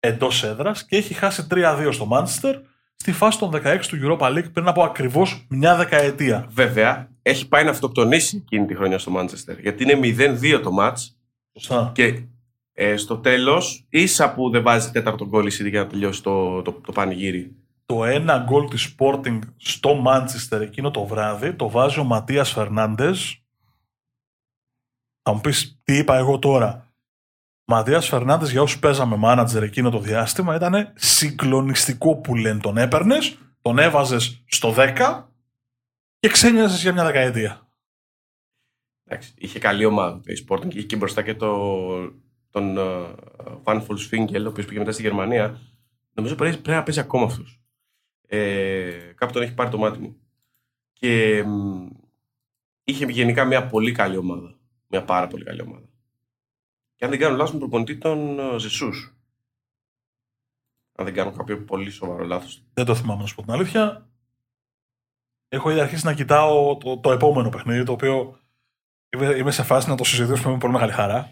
[0.00, 2.54] εντός έδρας και έχει χάσει 3-2 στο Manchester
[2.96, 6.46] στη φάση των 16 του Europa League πριν από ακριβώς μια δεκαετία.
[6.50, 9.60] Βέβαια, έχει πάει να αυτοκτονήσει εκείνη τη χρονιά στο Manchester.
[9.60, 11.90] Γιατί είναι 0-2 το match.
[11.92, 12.22] Και
[12.72, 16.72] ε, στο τέλος, ίσα που δεν βάζει τέταρτο γκολ η για να τελειώσει το, το,
[16.72, 17.56] το πανηγύρι.
[17.86, 23.42] Το ένα γκολ της Sporting στο Μάντσεστερ εκείνο το βράδυ το βάζει ο Ματίας Φερνάντες.
[25.22, 26.91] Θα μου πεις τι είπα εγώ τώρα;
[27.74, 32.60] Ματία Φερνάντες, για όσους παίζαμε μάνατζερ εκείνο το διάστημα, ήταν συγκλονιστικό που λένε.
[32.60, 35.28] Τον έπαιρνες, τον έβαζες στο 10
[36.18, 37.68] και ξένιαζες για μια δεκαετία.
[39.04, 41.78] Εντάξει, είχε καλή ομάδα η Sporting και είχε και μπροστά και το,
[42.50, 42.78] τον
[43.64, 45.60] Van Volkswinkel, ο οποίος πήγε μετά στη Γερμανία.
[46.12, 47.60] Νομίζω πρέπει, να παίζει ακόμα αυτός.
[48.26, 50.16] Ε, κάπου τον έχει πάρει το μάτι μου.
[50.92, 51.44] Και
[52.84, 54.58] είχε γενικά μια πολύ καλή ομάδα.
[54.86, 55.91] Μια πάρα πολύ καλή ομάδα.
[57.02, 58.90] Και αν δεν κάνω λάθος, με προπονητή τον Ζεσού.
[60.94, 62.62] Αν δεν κάνω κάποιο πολύ σοβαρό λάθος.
[62.74, 64.10] Δεν το θυμάμαι να σου πω την αλήθεια.
[65.48, 68.38] Έχω ήδη αρχίσει να κοιτάω το, το επόμενο παιχνίδι, το οποίο
[69.38, 71.30] είμαι σε φάση να το συζητήσουμε με πολύ μεγάλη χαρά.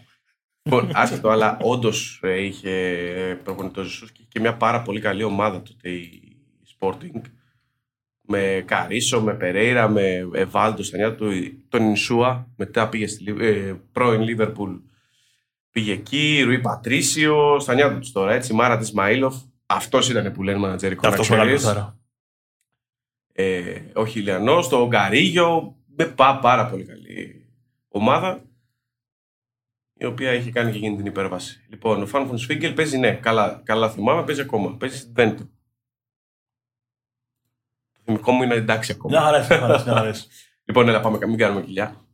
[0.61, 5.61] Λοιπόν, άσχετο, αλλά όντως ε, είχε προπονητή ο Ζεσού και μια πάρα πολύ καλή ομάδα
[5.61, 6.37] τότε η
[6.79, 7.21] Sporting.
[8.21, 11.31] Με Καρίσο, με Περέιρα, με Εβάλτο στα νιά του,
[11.69, 12.47] τον Ινσούα.
[12.55, 14.71] Μετά πήγε στη ε, πρώην Λίβερπουλ
[15.71, 19.33] Πήγε εκεί, Ρουί Πατρίσιο, στα νιάτα τους τώρα, έτσι, Μάρα τη Μαΐλοφ.
[19.65, 21.07] Αυτός ήταν που λένε μανατζερικό.
[21.07, 21.95] Αυτός μεγάλο
[23.33, 25.75] ε, Όχι Ηλιανό, το Γκαρίγιο.
[25.85, 27.45] με πά, πάρα πολύ καλή
[27.87, 28.43] ομάδα
[30.01, 31.65] η οποία έχει κάνει και εκείνη την υπέρβαση.
[31.69, 34.77] Λοιπόν, ο Φαν Σφίγκελ παίζει, ναι, καλά, καλά θυμάμαι, παίζει ακόμα.
[34.77, 35.43] Παίζει στην Βέντο.
[37.93, 39.19] Το θυμικό μου είναι εντάξει ακόμα.
[39.19, 40.13] Μια χαρά, μια χαρά, μια χαρά.
[40.65, 42.05] Λοιπόν, έλα, πάμε, μην κάνουμε κοιλιά.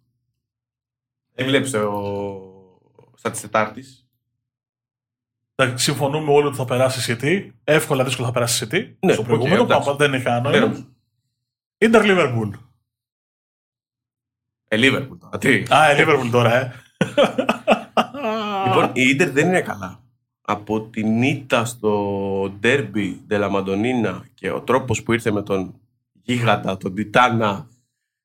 [1.36, 2.47] Τι βλέπεις το.
[3.28, 4.08] Στα της Τετάρτης.
[5.56, 7.50] Εντάξει, Συμφωνούμε όλοι ότι θα περάσει η City.
[7.63, 8.94] Εύκολα, δύσκολα θα περάσει η City.
[9.00, 9.90] Ναι, στο οκ, προηγούμενο, εντάξει.
[9.90, 10.60] που δεν είχα Δεν νόημα.
[10.66, 10.88] νομίζω.
[11.78, 12.52] Ίντερ Liverpool.
[14.68, 15.38] Ε, Λίβερπουλ τώρα.
[15.38, 16.74] Τι; Α, η Liverpool τώρα, ε.
[18.68, 20.02] Λοιπόν, η Ίντερ δεν είναι καλά.
[20.42, 25.80] Από την ήττα στο derby della Madonnina και ο τρόπος που ήρθε με τον
[26.12, 27.68] γίγαντα, τον Τιτάνα,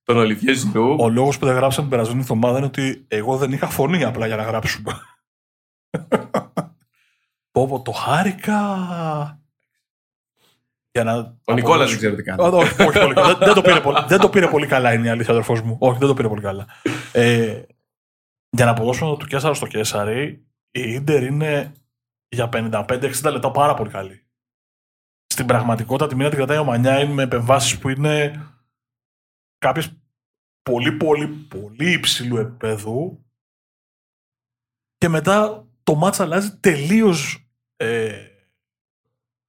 [0.05, 0.97] τον Ολιβιέ Ζηρού.
[0.99, 4.27] Ο λόγος που δεν γράψαμε την περασμένη εβδομάδα είναι ότι εγώ δεν είχα φωνή απλά
[4.27, 4.93] για να γράψουμε.
[7.53, 8.59] πω, πω, το χάρηκα.
[10.91, 12.43] Για να Ο Νικόλας δεν ξέρω τι κάνει.
[12.43, 13.27] Όχι, όχι, όχι πολύ καλά.
[13.27, 15.77] Δεν, δεν το πήρε πολύ, δεν το πήρε πολύ καλά είναι η αλήθεια, αδερφός μου.
[15.81, 16.67] Όχι, δεν το πήρε πολύ καλά.
[17.13, 17.63] Ε,
[18.51, 21.73] για να αποδώσουμε του Κέσσαρο στο Κέσσαρι, η Ίντερ είναι
[22.29, 24.27] για 55-60 λεπτά πάρα πολύ καλή.
[25.27, 28.43] Στην πραγματικότητα τη μήνα την κρατάει ο Μανιάιν με επεμβάσεις που είναι
[29.63, 29.97] κάποιες
[30.63, 33.25] πολύ πολύ πολύ υψηλού επίπεδου
[34.99, 37.47] και μετά το μάτς αλλάζει τελείως
[37.77, 38.27] ε,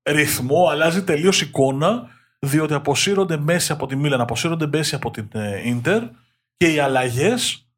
[0.10, 5.68] ρυθμό, αλλάζει τελείως εικόνα διότι αποσύρονται μέση από τη Μίλαν, αποσύρονται μέση από την ε,
[5.68, 6.04] Ίντερ
[6.58, 7.70] και οι αλλαγές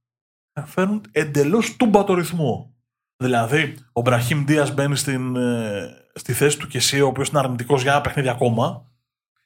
[0.65, 2.75] φέρνουν εντελώς τούμπατο ρυθμό.
[3.17, 7.81] Δηλαδή, ο Μπραχήμ Δίας μπαίνει στην, ε, στη θέση του Κεσί, ο οποίος είναι αρνητικός
[7.81, 8.91] για ένα παιχνίδι ακόμα.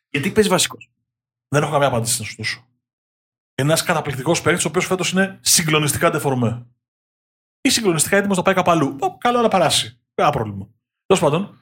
[0.10, 0.92] Γιατί παίζει βασικός;
[1.48, 2.69] Δεν έχω καμία απάντηση να σου δώσω.
[3.60, 6.66] Είναι ένας καταπληκτικός παίκτης, ο οποίος φέτος είναι συγκλονιστικά ντεφορμέ.
[7.62, 8.98] Ή συγκλονιστικά έτοιμος να πάει κάπου αλλού.
[9.00, 10.00] Ω, Καλό να περάσει.
[10.14, 10.68] Κανένα πρόβλημα.
[11.06, 11.58] Τέλος πάντων,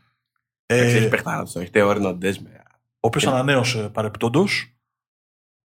[0.65, 1.59] ε, Έχει παιχτάρα του.
[1.59, 2.61] Έχει Τέο Ερναντές με.
[2.79, 4.47] ο οποίος ανανέωσε παρεπιπτόντω.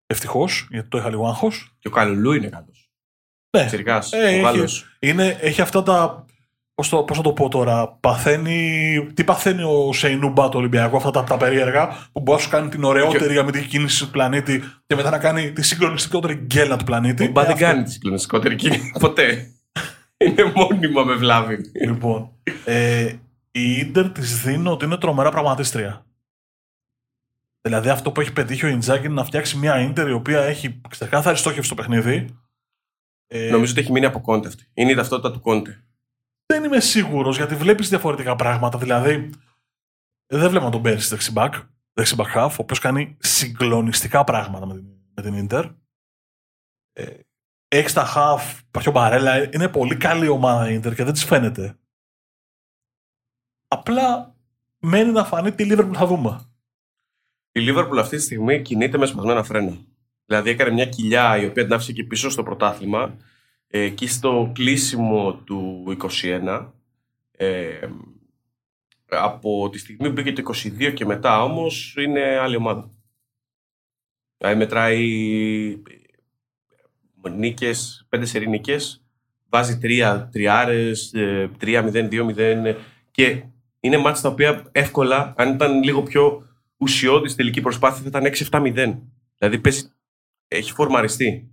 [0.07, 1.77] Ευτυχώς, γιατί το είχα λίγο άγχος.
[1.79, 2.73] Και ο Καλουλού είναι κάτω.
[3.57, 4.05] Ναι, Τσιρικά.
[4.11, 4.97] Ε, ο έχει- Γάλλος.
[4.99, 6.25] είναι, έχει αυτά τα.
[6.75, 9.07] Πώς το, πώς να το πω τώρα, παθαίνει.
[9.15, 12.69] Τι παθαίνει ο Σεϊνούμπα το Ολυμπιακό, αυτά τα, τα περίεργα που μπορεί να σου κάνει
[12.69, 17.25] την ωραιότερη αμυντική κίνηση του πλανήτη και μετά να κάνει τη συγκλονιστικότερη γκέλα του πλανήτη.
[17.27, 19.47] Ο Μπα Ε, δεν αυτό- κάνει τη συγκλονιστικότερη κίνηση ποτέ.
[20.17, 21.59] Είναι μόνιμα με βλάβη.
[21.87, 22.31] Λοιπόν,
[22.65, 23.13] ε,
[23.51, 26.07] η Ίντερ της δίνω ότι είναι τρομερά πραγματίστρια.
[27.61, 30.81] Δηλαδή αυτό που έχει πετύχει ο Ιντζάκη είναι να φτιάξει μια Ίντερ η οποία έχει
[30.89, 32.27] ξεκάθαρη στόχευση στο παιχνίδι.
[33.27, 34.67] Ε, Νομίζω ότι έχει μείνει από Κόντε αυτή.
[34.75, 35.85] Είναι η ταυτότητα του Κόντε.
[36.53, 38.79] Δεν είμαι σίγουρος γιατί βλέπεις διαφορετικά πράγματα.
[38.79, 39.31] Δηλαδή,
[40.27, 41.55] δεν βλέπω τον Πέρισιτς δεξί μπακ,
[41.93, 45.65] δεξί μπακ χαφ, ο οποίος κάνει συγκλονιστικά πράγματα με την, με την Ίντερ.
[46.93, 47.19] Ε,
[47.69, 51.25] έχεις τα χαφ, υπάρχει ο Μπαρέλα, είναι πολύ καλή ομάδα η Ίντερ και δεν της
[51.25, 51.79] φαίνεται.
[53.69, 54.37] Απλά
[54.79, 56.41] μένει να φανεί τι Liverpool θα δούμε.
[57.53, 59.77] Η Λίβερπουλ αυτή τη στιγμή κινείται με σπασμένα φρένα.
[60.25, 63.17] Δηλαδή έκανε μια κοιλιά η οποία την άφησε και πίσω στο πρωτάθλημα.
[63.75, 65.85] Ε, εκεί στο κλείσιμο του
[66.23, 66.73] 21.
[67.31, 67.89] Ε,
[69.09, 72.91] από τη στιγμή που μπήκε το 22 και μετά όμως είναι άλλη ομάδα.
[74.39, 75.09] Δηλαδή μετράει
[77.23, 79.05] ε, νίκες, πέντε σερί νίκες,
[79.49, 82.77] βάζει τρία τριάρες, ε, 3-0, 2-0
[83.11, 83.43] και
[83.81, 88.99] είναι μάτς τα οποία εύκολα, αν ήταν λίγο πιο ουσιώδης τελική προσπάθεια, θα ήταν 6-7-0.
[89.39, 89.93] Δηλαδή παίζει,
[90.49, 91.52] έχει φορμαριστεί.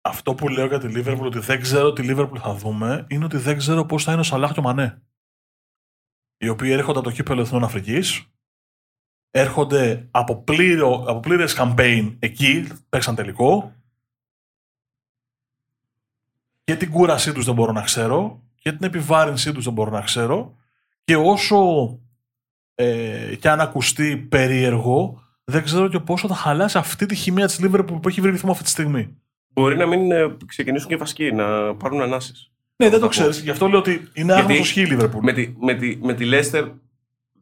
[0.00, 3.36] Αυτό που λέω για τη Liverpool ότι δεν ξέρω τι Liverpool θα δούμε είναι ότι
[3.36, 5.02] δεν ξέρω πώς θα είναι ο Σαλάχ και ο Μανέ.
[6.36, 8.26] Οι οποίοι έρχονται από το κύπελο Εθνών Αφρικής,
[9.30, 13.74] έρχονται από, πλήρω, από πλήρες campaign εκεί, παίξαν τελικό.
[16.64, 20.00] Και την κούρασή τους δεν μπορώ να ξέρω και την επιβάρυνσή τους δεν μπορώ να
[20.00, 20.56] ξέρω
[21.04, 21.98] και όσο
[22.74, 27.60] ε, και αν ακουστεί περίεργο δεν ξέρω και πόσο θα χαλάσει αυτή τη χημεία της
[27.62, 29.16] Liverpool που έχει βρει ρυθμό αυτή τη στιγμή.
[29.52, 32.50] Μπορεί να μην ε, ξεκινήσουν και βασικοί, να πάρουν ανάσες.
[32.76, 33.08] Ναι, δεν το Θα πω.
[33.08, 33.40] ξέρεις.
[33.40, 35.20] Γι' αυτό λέω ότι είναι Γιατί άγνωστο σχή η Liverpool.
[35.20, 36.68] Με τη, με τη, με τη Leicester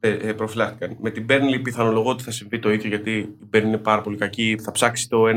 [0.00, 0.96] ε, ε, προφυλάχτηκαν.
[1.00, 4.16] Με την Burnley πιθανολογώ ότι θα συμβεί το ίδιο γιατί η Burnley είναι πάρα πολύ
[4.16, 4.58] κακή.
[4.62, 5.28] Θα ψάξει το 1-0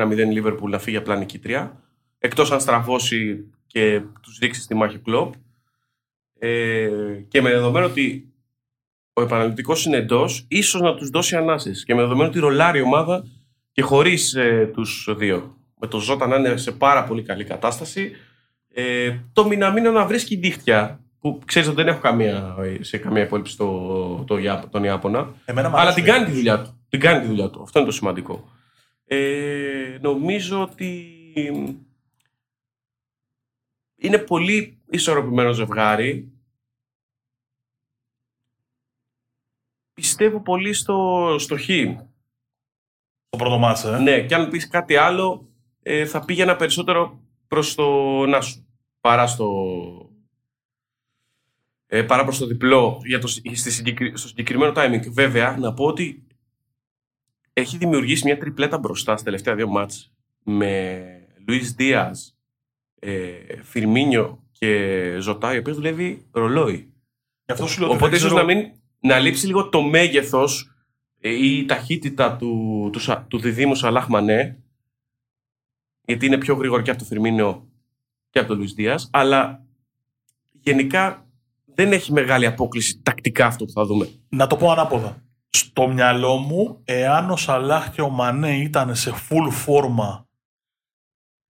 [0.44, 1.82] Liverpool να φύγει απλά νικήτρια.
[2.20, 5.34] Εκτός αν στραβώσει και τους ρίξει στη μάχη κλόπ.
[6.40, 6.90] Ε,
[7.28, 8.26] και με δεδομένο ότι
[9.14, 11.84] ο επαναληπτικός είναι εντός, ίσως να τους δώσει ανάσες.
[11.86, 13.26] Και με δεδομένο ότι ρολάρει η ομάδα
[13.72, 15.56] και χωρίς ε, τους δύο.
[15.84, 18.12] Με το Ζώτα να είναι σε πάρα πολύ καλή κατάσταση.
[18.74, 23.58] Ε, το Μιναμίνο να βρίσκει δίχτυα που ξέρεις ότι δεν έχω καμία, σε καμία υπόλοιψη
[23.58, 25.34] το, το, Ιάπ- τον Ιάπωνα.
[25.46, 25.96] Εμένα μ' Αλλά αρέσει.
[25.96, 26.86] την κάνει τη δουλειά του.
[26.90, 27.62] Την κάνει τη δουλειά του.
[27.62, 28.50] Αυτό είναι το σημαντικό.
[29.06, 31.16] Ε, νομίζω ότι
[33.96, 36.32] είναι πολύ ισορροπημένο ζευγάρι.
[39.94, 41.68] Πιστεύω πολύ στο, στο χ.
[43.30, 44.00] Το πρώτο μάτσα, ε.
[44.00, 45.51] Ναι, και αν πεις κάτι άλλο,
[45.82, 47.86] ε, θα πήγαινα περισσότερο προς το
[48.26, 48.66] Νάσου
[49.02, 49.48] παρά στο,
[51.88, 55.02] ε, παρά προς το διπλό για το, στη συγκεκρι- στο συγκεκριμένο timing.
[55.12, 56.24] Βέβαια, να πω ότι
[57.54, 60.14] έχει δημιουργήσει μια τριπλέτα μπροστά στα τελευταία δύο μάτς
[60.44, 61.04] με
[61.48, 62.38] Λουίς Δίας,
[63.00, 63.32] ε,
[63.64, 66.94] Φιρμίνιο και Ζωτά, η οποία δουλεύει ρολόι.
[67.46, 69.82] Γι' αυτό σου λέω ότι Οπότε δεν ίσως ξέρω- να, μην, να λείψει λίγο το
[69.82, 70.72] μέγεθος
[71.20, 74.64] ε, ή η ταχύτητα του, του, Σα- του διδήμου Σαλάχ Μανέ,
[76.02, 77.68] γιατί είναι πιο γρήγορο και από το Φιρμίνιο
[78.30, 79.66] και από τον Λουίς Δίας, αλλά
[80.52, 81.26] γενικά
[81.66, 84.10] δεν έχει μεγάλη απόκληση τακτικά αυτό που θα δούμε.
[84.30, 85.24] Να το πω ανάποδα.
[85.50, 90.28] Στο μυαλό μου, εάν ο Σαλάχ και ο Μανέ ήταν σε full φόρμα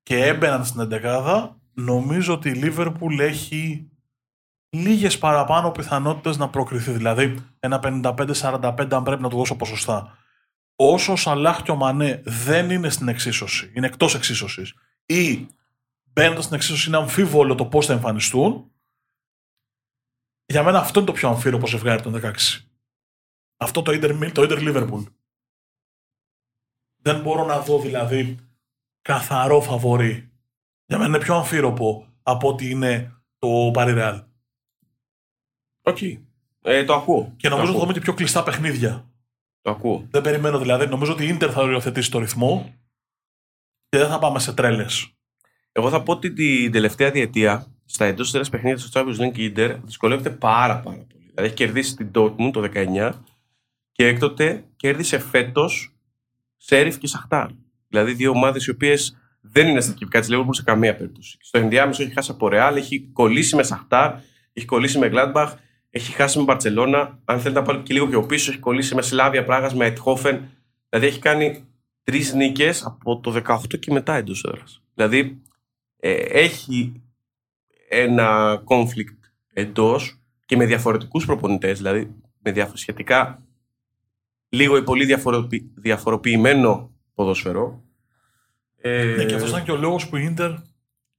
[0.04, 3.90] και έμπαιναν στην εντεκάδα, νομίζω ότι η Λίβερπουλ έχει
[4.70, 6.92] λίγες παραπάνω πιθανότητες να προκριθεί.
[6.92, 10.18] Δηλαδή, ένα 55-45 αν πρέπει να του δώσω ποσοστά.
[10.84, 14.74] Όσο ο Σαλάχ και ο Μανέ δεν είναι στην εξίσωση, είναι εκτός εξίσωσης,
[15.06, 15.48] ή
[16.04, 18.72] μπαίνοντας στην εξίσωση είναι αμφίβολο το πώς θα εμφανιστούν,
[20.46, 22.34] για μένα αυτό είναι το πιο αμφίρροπο ζευγάρι των 16.
[23.58, 25.04] Αυτό το Inter, Mil- το Inter Liverpool.
[27.02, 28.38] Δεν μπορώ να δω δηλαδή
[29.02, 30.32] καθαρό φαβορί.
[30.86, 34.26] Για μένα είναι πιο αμφίρροπο από ότι είναι το Paris Real.
[35.82, 36.02] OK.
[36.62, 37.34] Ε, το ακούω.
[37.38, 37.80] Και νομίζω το ότι θα ακούω.
[37.80, 39.11] δούμε και πιο κλειστά παιχνίδια.
[39.62, 40.08] Το ακούω.
[40.12, 40.88] Δεν περιμένω δηλαδή.
[40.88, 42.74] Νομίζω ότι η Inter θα οριοθετήσει το ρυθμό
[43.90, 45.08] και δεν θα πάμε σε τρέλες.
[45.72, 49.44] Εγώ θα πω ότι την τελευταία διετία στα εντός έδρα παιχνίδια στο Champions League και
[49.44, 51.26] η Inter δυσκολεύεται πάρα, πάρα πολύ.
[51.34, 53.12] Δηλαδή έχει κερδίσει την Dortmund το 19
[53.92, 55.96] και έκτοτε κέρδισε φέτος
[56.58, 57.48] Σέριφ και Σαχτάρ.
[57.88, 61.38] Δηλαδή δύο ομάδες οι οποίες δεν είναι στα κυβικά της Liverpool σε καμία περίπτωση.
[61.42, 64.14] Στο ενδιάμεσο έχει χάσει από Ρεάλ, έχει κολλήσει με Σαχτάρ,
[64.54, 65.54] έχει κολλήσει με Gladbach,
[65.94, 67.20] έχει χάσει με Μπαρσελόνα.
[67.26, 70.42] Αν θέλετε να πάω και λίγο πιο πίσω, έχει κολλήσει με Σλάβια Πράγα, με Αιτχόφεν.
[70.90, 71.66] Δηλαδή έχει κάνει
[72.04, 74.64] τρεις νίκες από το 18 και μετά εντός έδρα.
[74.94, 75.42] Δηλαδή
[76.00, 77.02] ε, έχει
[77.90, 79.18] ένα conflict
[79.54, 83.42] εντός και με διαφορετικούς προπονητές, δηλαδή με διαφο- σχετικά
[84.50, 87.84] λίγο ή πολύ διαφοροποιη- διαφοροποιημένο ποδόσφαιρο.
[88.82, 90.56] Ε, Ναι, και αυτός ήταν και ο λόγος που η Inter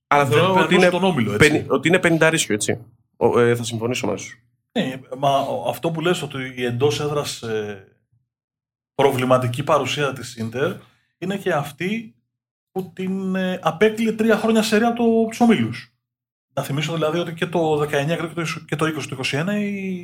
[0.06, 1.32] αλλά δεν θεωρώ ότι περνούσε είναι, τον όμιλο.
[1.32, 1.48] Έτσι.
[1.50, 2.78] πενι- ότι είναι 50 έτσι.
[3.16, 4.38] Ο, ε, θα συμφωνήσω μαζί σου.
[4.78, 7.42] Ναι, μα ο- αυτό που λες ότι η εντός έδρας
[8.94, 10.76] προβληματική παρουσία της Ίντερ
[11.18, 12.16] είναι και αυτή
[12.70, 15.94] που την ε, απέκλειε τρία χρόνια σερία από το, τους ομίλους.
[16.54, 19.46] Να θυμίσω δηλαδή ότι και το 19 και το 20 και το 20 το 21
[19.60, 19.96] η,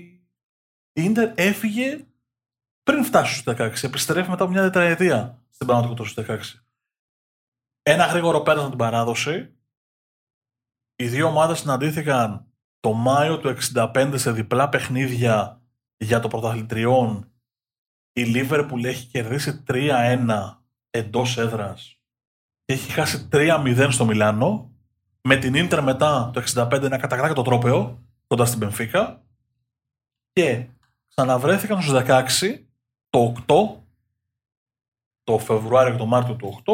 [0.92, 2.06] η Ίντερ έφυγε
[2.82, 3.82] πριν φτάσει στους 16.
[3.82, 6.60] Επιστρέφει μετά από μια τετραετία στην πραγματικότητα στους 16.
[7.82, 9.52] Ένα γρήγορο πέρασμα την παράδοση.
[10.96, 12.47] Οι δύο ομάδες συναντήθηκαν
[12.88, 15.62] το Μάιο του 65 σε διπλά παιχνίδια
[15.96, 17.32] για το πρωταθλητριόν
[18.12, 20.56] η Λίβερπουλ έχει κερδίσει 3-1
[20.90, 22.00] εντός έδρας
[22.64, 24.72] και έχει χάσει 3-0 στο Μιλάνο
[25.20, 29.22] με την Ίντερ μετά το 65 να καταγράφει το τρόπεο κοντά στην Πενφύκα
[30.32, 30.66] και
[31.08, 32.22] ξαναβρέθηκαν στους 16
[33.10, 33.54] το 8
[35.22, 36.72] το Φεβρουάριο και το Μάρτιο του 8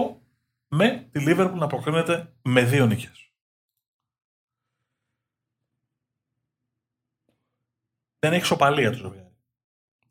[0.68, 3.23] με τη Λίβερπουλ να προκρίνεται με δύο νίκες.
[8.24, 9.32] Δεν έχει σοπαλία το ζευγάρι.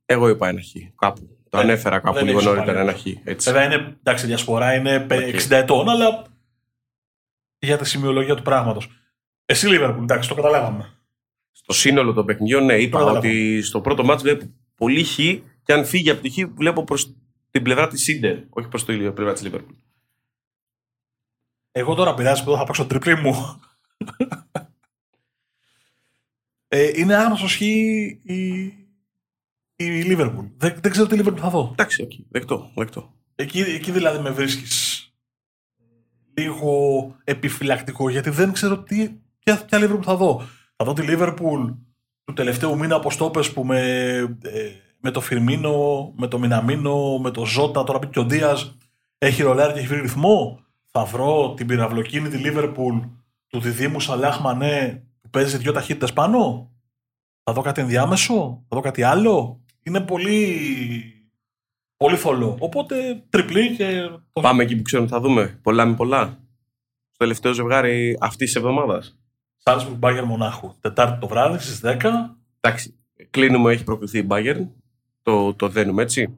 [0.05, 0.65] Εγώ είπα ένα χ.
[0.95, 1.19] Κάπου.
[1.49, 2.89] Το Δεν- ανέφερα κάπου δεν λίγο έχει νωρίτερα σοβαρή.
[2.89, 3.27] ένα χ.
[3.27, 3.51] Έτσι.
[3.51, 5.33] Βέβαια είναι, εντάξει, η διασπορά είναι πε- Οκ.
[5.35, 6.23] 60 ετών, αλλά
[7.59, 8.89] για τη σημειολογία του πράγματος.
[9.45, 10.93] Εσύ, Λίβερπουλ, εντάξει, το καταλάβαμε.
[11.51, 13.17] Στο σύνολο των παιχνιδιών, ναι, είπα Παρακαλώ.
[13.19, 14.45] ότι στο πρώτο μάτς βλέπω
[14.75, 15.15] πολύ χ
[15.63, 17.13] και αν φύγει από τη χ βλέπω προς
[17.51, 19.75] την πλευρά της Ίντερ, όχι προς την πλευρά της Λίβερπουλ.
[21.71, 23.61] Εγώ τώρα πειράζει που εδώ θα παίξω τριπλή μου.
[26.75, 28.19] Ε, είναι άγνωστος χ η,
[29.75, 30.45] η Λίβερπουλ.
[30.57, 31.69] Δεν, δεν ξέρω τι Λίβερπουλ θα δω.
[31.71, 33.13] Εντάξει, οκ, δεκτό, δεκτό.
[33.35, 35.07] Εκεί, εκεί δηλαδή με βρίσκεις
[36.33, 39.09] λίγο επιφυλακτικό γιατί δεν ξέρω τι,
[39.39, 40.47] ποια, ποια Liverpool θα δω.
[40.75, 41.75] Θα δω τη Liverpool
[42.23, 43.79] του τελευταίου μήνα από στόπες που με,
[44.43, 48.77] ε, με το Φιρμίνο, με το Μιναμίνο, με το Ζώτα, τώρα και ο Δίας
[49.17, 50.59] έχει ρολάρει και έχει βρει ρυθμό.
[50.91, 53.09] Θα βρω την πυραυλοκίνητη Liverpool
[53.47, 56.71] του διδήμου Σαλάχ Μανέ που παίζει δύο ταχύτητες πάνω;
[57.43, 60.57] Θα δω κάτι ενδιάμεσο, θα δω κάτι άλλο; Είναι πολύ,
[61.97, 62.57] πολύ θολό.
[62.59, 65.59] Οπότε τριπλή και το Πάμε εκεί που ξέρουμε ότι θα δούμε.
[65.63, 66.25] Πολλά με πολλά.
[67.09, 69.17] Στο τελευταίο ζευγάρι αυτής της εβδομάδας.
[69.57, 70.73] Σάλσμπουργκ Μπάγκερ Μονάχου.
[70.79, 72.37] Τετάρτη το βράδυ στις 10.
[72.59, 72.95] Εντάξει,
[73.29, 74.67] κλείνουμε, έχει προκριθεί η Bayern.
[75.21, 76.37] Το, το δένουμε έτσι.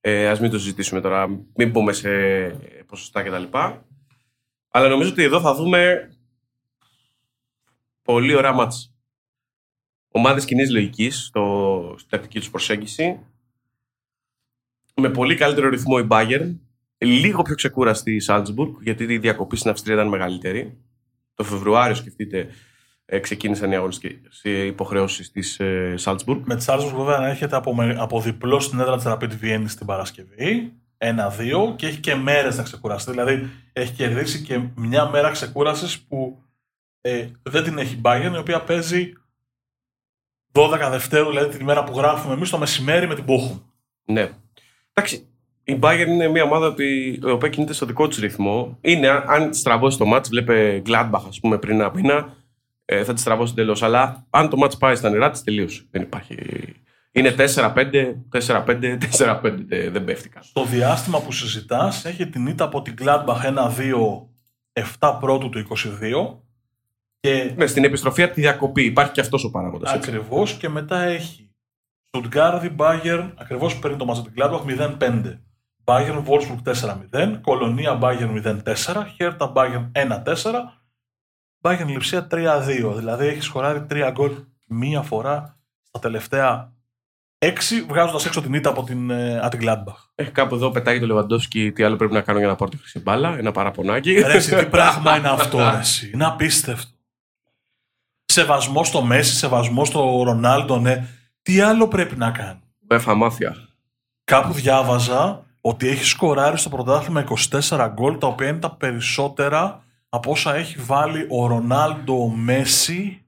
[0.00, 2.10] Ε, ας μην το συζητήσουμε τώρα, μην μπούμε σε
[2.86, 3.58] ποσοστά κτλ.
[4.70, 6.10] Αλλά νομίζω ότι εδώ θα δούμε
[8.06, 8.94] πολύ ωραία μάτς.
[10.10, 13.18] Ομάδες κοινής λογικής στο, στην τακτική τους προσέγγιση.
[14.94, 16.56] Με πολύ καλύτερο ρυθμό η Bayern.
[16.98, 20.78] Λίγο πιο ξεκούραστη η Σάλτσμπουργκ, γιατί η διακοπή στην Αυστρία ήταν μεγαλύτερη.
[21.34, 22.48] Το Φεβρουάριο, σκεφτείτε,
[23.04, 26.42] ε, ξεκίνησαν οι αγωνιστικές υποχρεώσεις της ε, Σάλτσμπουργκ.
[26.46, 29.66] Με τη Σάλτσμπουργκ, βέβαια, να έρχεται από, με- από διπλό στην έδρα της Rapid Βιέννη
[29.66, 30.72] την Παρασκευή.
[30.98, 33.10] Ένα-δύο και έχει και μέρες να ξεκουραστεί.
[33.10, 36.42] Δηλαδή έχει κερδίσει και μια μέρα ξεκούρασης που
[37.08, 39.12] ε, δεν την έχει η Bayern, η οποία παίζει
[40.52, 43.60] 12 Δευτέρου, δηλαδή την ημέρα που γράφουμε εμείς το μεσημέρι με την Bochum.
[44.04, 44.30] Ναι.
[44.92, 45.28] Εντάξει,
[45.64, 48.78] η Bayern είναι μια ομάδα που η οποία κινείται στο δικό της ρυθμό.
[48.80, 52.34] Είναι, αν- αν της τραβώσει το μάτς, βλέπε Gladbach, ας πούμε, πριν ένα μήνα,
[52.84, 53.82] ε, θα της τραβώσει τελείως.
[53.82, 55.86] Αλλά αν το μάτς πάει στα νερά της, τελείωσε.
[55.90, 56.36] Δεν υπάρχει.
[57.12, 59.64] Είναι 4-5, 4-5, 4-5.
[59.66, 60.42] δεν- Δεν πέφτει καν.
[60.52, 64.28] Το διάστημα που συζητάς έχει την ήττα από την Gladbach 1-2
[64.72, 66.44] 7 πρώτου του 22
[67.26, 69.92] και Ναι, στην επιστροφή από τη διακοπή υπάρχει και αυτός ο παράγοντας.
[69.92, 71.50] Ακριβώς και μετά έχει
[72.02, 74.60] Στουτγκάρδη, Bayern, ακριβώς πριν το μαζί την Gladbach
[74.98, 75.38] 0-5.
[75.84, 76.74] Bayern, Wolfsburg
[77.12, 80.34] 4-0, Κολονία, Bayern 0-4, Χέρτα, Bayern 1-4,
[81.62, 82.94] Bayern Λιψία 3-2.
[82.96, 84.32] Δηλαδή έχει σκοράρει 3 γκολ
[84.66, 86.72] μία φορά στα τελευταία
[87.38, 87.48] 6,
[87.88, 90.10] βγάζοντας έξω την ήττα από την, ε, από την Gladbach.
[90.14, 92.76] Ε, κάπου εδώ πετάει το Λεβαντόφσκι τι άλλο πρέπει να κάνω για να πάρω τη
[92.76, 93.38] χρυσή μπάλα.
[93.38, 94.12] Ένα παραπονάκι.
[94.12, 96.10] Ρε, εσύ, τι πράγμα είναι αυτό, ρε, εσύ.
[96.14, 96.95] Είναι απίστευτο.
[98.36, 101.06] Σεβασμό στο Μέση, σεβασμό στο Ρονάλντο, ναι.
[101.42, 103.56] Τι άλλο πρέπει να κάνει; Έφα μάφια.
[104.24, 107.24] Κάπου διάβαζα ότι έχει σκοράρει στο πρωτάθλημα
[107.68, 113.24] 24 γκολ, τα οποία είναι τα περισσότερα από όσα έχει βάλει ο Ρονάλντο, ο Μέση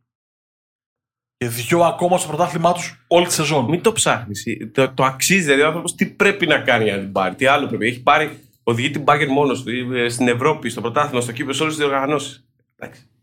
[1.36, 3.64] και δυο ακόμα στο πρωτάθλημά τους όλη τη σεζόν.
[3.64, 4.44] Μην το ψάχνεις.
[4.72, 7.34] Το, το αξίζει δηλαδή ο άνθρωπος τι πρέπει να κάνει για να την πάρει.
[7.34, 7.86] Τι άλλο πρέπει.
[7.86, 11.62] Έχει πάρει, οδηγεί την Bayern μόνος του ε, στην Ευρώπη, στο πρωτάθλημα, στο κύπελο, σε
[11.62, 12.42] όλες τις διοργανώσεις.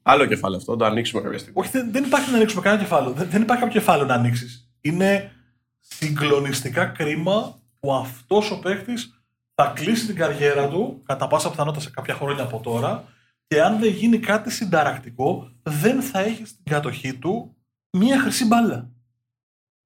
[0.07, 1.59] Άλλο κεφάλαιο αυτό, το ανοίξουμε κάποια στιγμή.
[1.59, 3.11] Όχι, δεν, δεν υπάρχει να ανοίξουμε κανένα κεφάλαιο.
[3.11, 4.71] Δεν, δεν υπάρχει κάποιο κεφάλαιο να ανοίξεις.
[4.81, 5.31] Είναι
[5.79, 9.23] συγκλονιστικά κρίμα που αυτός ο παίκτης
[9.55, 13.03] θα κλείσει την καριέρα του κατά πάσα πιθανότητα σε κάποια χρόνια από τώρα
[13.47, 17.55] και αν δεν γίνει κάτι συνταρακτικό, δεν θα έχει στην κατοχή του
[17.89, 18.89] μία χρυσή μπάλα.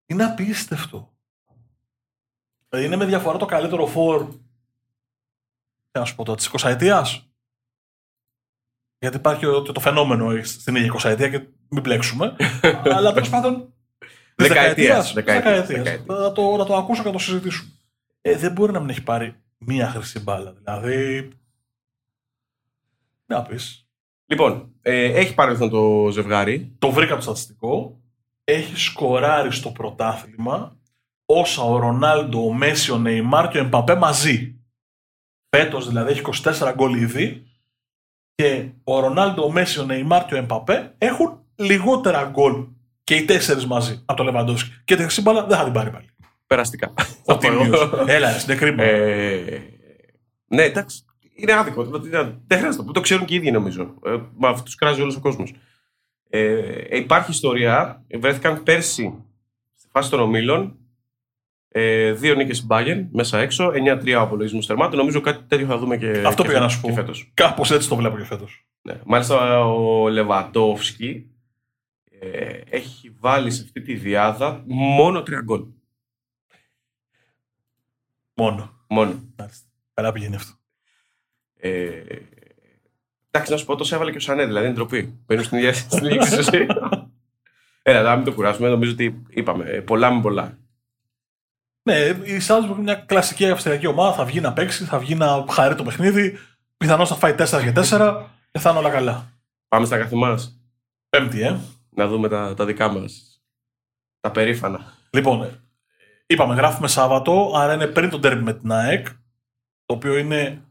[0.06, 1.14] Είναι απίστευτο.
[2.70, 4.28] Δηλαδή είναι με διαφορά το καλύτερο φόρ.
[5.92, 7.06] Τι να σου πω τώρα, της 20 ετία.
[9.00, 12.36] Γιατί υπάρχει το, το φαινόμενο στην ίδια 20 ετία και μην μπλέξουμε.
[12.96, 13.74] αλλά τέλος πάντων.
[14.36, 15.84] της Δεκαετίας, δεκαετίας, δεκαετίας, δεκαετίας.
[15.84, 16.20] δεκαετίας.
[16.20, 17.72] Να το, να το ακούσω και να το συζητήσουμε.
[18.22, 20.54] Ε, δεν μπορεί να μην έχει πάρει μία χρυσή μπάλα.
[20.64, 21.30] Δηλαδή.
[23.26, 23.88] Να πεις.
[24.26, 26.76] Λοιπόν, ε, έχει παρελθόν το ζευγάρι.
[26.80, 28.00] Το βρήκα το στατιστικό.
[28.44, 30.78] Έχει σκοράρει στο πρωτάθλημα
[31.26, 34.56] όσα ο Ρονάλντο, ο Μέση, ο Νεϊμάρ και ο Εμπαπέ μαζί.
[35.50, 37.49] Φέτος δηλαδή έχει 24 γκολ ήδη.
[38.40, 42.66] Και ο Ρονάλντο, ο Μέση, ο Νεϊμάρ και ο Εμπαπέ έχουν λιγότερα γκολ
[43.04, 44.72] και οι τέσσερις μαζί από το Λεβαντόφσκι.
[44.86, 46.10] Και τη χρυσή μπάλα δεν θα την πάρει πάλι.
[46.48, 46.94] Περαστικά.
[47.26, 47.90] Ο Τίμιος.
[48.08, 48.84] Έλα, είναι κρίμα.
[48.84, 49.62] Ε,
[50.48, 51.06] ναι, εντάξει.
[51.36, 51.84] Είναι άδικο.
[51.84, 52.94] Δηλαδή, Δεν χρειάζεται να το πω.
[52.94, 53.94] Το ξέρουν και οι ίδιοι νομίζω.
[54.06, 55.54] Ε, μα αυτούς κράζει όλος ο κόσμος.
[56.30, 58.06] Ε, υπάρχει ιστορία.
[58.20, 59.24] Βρέθηκαν πέρσι
[59.76, 60.78] στη φάση των ομίλων.
[61.72, 63.72] Ε, δύο νίκες στην Bayern, μέσα έξω.
[63.74, 64.98] 9-3 ο απολογισμός τερμάτων.
[65.00, 66.88] Νομίζω κάτι τέτοιο θα δούμε και, Αυτό και, πήγα να φε- σου πω.
[66.88, 67.32] και φέτος.
[67.34, 68.66] Κάπως έτσι το βλέπω και φέτος.
[68.82, 69.00] Ναι.
[69.06, 71.30] Μάλιστα ο Λεβαντόφσκι
[72.20, 75.64] ε, έχει βάλει σε αυτή τη διάδα μόνο τρία γκολ.
[78.34, 78.72] Μόνο.
[78.88, 79.24] Μόνο.
[79.38, 79.66] Μάλιστα.
[79.94, 80.52] Καλά πηγαίνει αυτό.
[81.60, 81.90] Ε,
[83.32, 85.20] εντάξει, να σου πω, τόσο έβαλε και ο Σανέ, δηλαδή είναι ντροπή.
[85.26, 86.66] Παίρνεις στην ίδια στην ίδια εξίσωση.
[87.82, 88.70] Έλα, να μην το κουράσουμε.
[88.70, 90.58] Νομίζω ότι είπαμε ε, πολλά με πολλά.
[91.90, 94.14] Ναι, η Σάλτσμπουργκ είναι μια κλασική αυστριακή ομάδα.
[94.14, 96.38] Θα βγει να παίξει, θα βγει να χαρεί το παιχνίδι.
[96.78, 99.32] Πιθανώς θα φάει 4 για 4 και θα είναι όλα καλά.
[99.68, 100.62] Πάμε στα καθημάς
[101.10, 101.60] Πέμπτη, ε.
[101.90, 103.42] να δούμε τα, τα δικά μας.
[104.20, 104.94] Τα περήφανα.
[105.10, 105.60] Λοιπόν, ε,
[106.26, 109.08] είπαμε, γράφουμε Σάββατο, άρα είναι πριν το τέρμι με την ΑΕΚ,
[109.86, 110.62] το οποίο είναι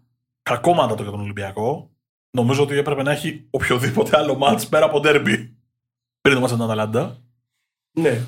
[0.42, 1.90] κακό μάντατο για τον Ολυμπιακό.
[2.30, 5.56] Νομίζω ότι έπρεπε να έχει οποιοδήποτε άλλο μάτς πέρα από τέρμι
[6.20, 7.22] πριν το μάτς με την Αταλάντα.
[7.98, 8.26] Ναι.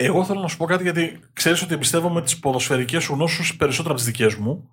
[0.00, 3.94] Εγώ θέλω να σου πω κάτι γιατί ξέρεις ότι εμπιστεύομαι τις ποδοσφαιρικές σου γνώσεις περισσότερο
[3.94, 4.70] από τις δικές μου.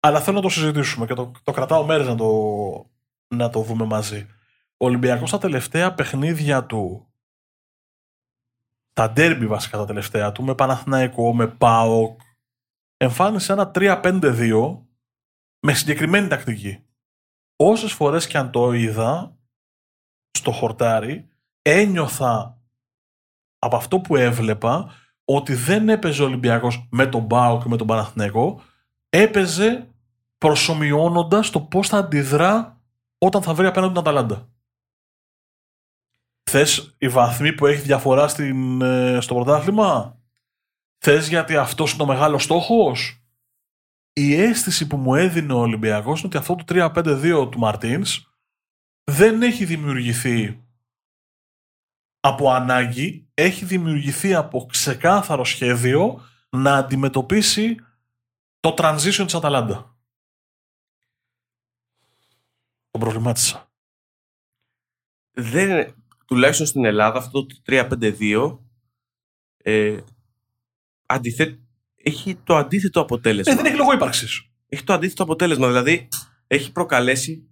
[0.00, 2.30] Αλλά θέλω να το συζητήσουμε και το, το κρατάω μέρες να το,
[3.28, 4.26] να το δούμε μαζί.
[4.76, 7.08] Ο Ολυμπιακός στα τελευταία παιχνίδια του
[8.92, 12.20] τα ντέρμπι βασικά τα τελευταία του με Παναθηναϊκό, με ΠΑΟΚ
[12.96, 14.78] εμφάνισε ένα 3-5-2
[15.60, 16.84] με συγκεκριμένη τακτική.
[17.56, 19.36] Όσες φορές και αν το είδα
[20.30, 21.28] στο χορτάρι
[21.62, 22.57] ένιωθα
[23.58, 24.94] από αυτό που έβλεπα
[25.24, 28.60] ότι δεν έπαιζε ο Ολυμπιακός με τον ΠΑΟΚ και με τον Παναθηναϊκό
[29.08, 29.88] έπαιζε
[30.38, 32.80] προσωμιώνοντας το πώς θα αντιδρά
[33.18, 34.48] όταν θα βρει απέναντι την Αταλάντα.
[36.50, 40.18] Θες οι βαθμοί που έχει διαφορά στην, ε, στο πρωτάθλημα;
[40.98, 43.22] Θες γιατί αυτός είναι ο μεγάλος στόχος;
[44.12, 48.28] η αίσθηση που μου έδινε ο Ολυμπιακός είναι ότι αυτό το 3-5-2 του Μαρτίνς
[49.04, 50.67] δεν έχει δημιουργηθεί
[52.20, 57.76] από ανάγκη, έχει δημιουργηθεί από ξεκάθαρο σχέδιο να αντιμετωπίσει
[58.60, 59.96] το transition της Αταλάντα.
[62.90, 63.70] Το προβλημάτισα.
[65.30, 65.94] Δεν,
[66.26, 68.58] τουλάχιστον στην Ελλάδα αυτό το 3-5-2
[69.56, 70.00] ε,
[71.96, 73.52] έχει το αντίθετο αποτέλεσμα.
[73.52, 74.50] Ε, δεν έχει λόγο ύπαρξης.
[74.68, 75.66] Έχει το αντίθετο αποτέλεσμα.
[75.66, 76.08] Δηλαδή
[76.46, 77.48] έχει προκαλέσει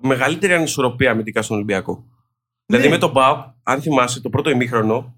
[0.00, 2.09] μεγαλύτερη ανισορροπία αμυντικά στον Ολυμπιακό.
[2.70, 2.76] Ναι.
[2.76, 5.14] Δηλαδή με τον Μπάουκ, αν θυμάσαι, το πρώτο ημίχρονο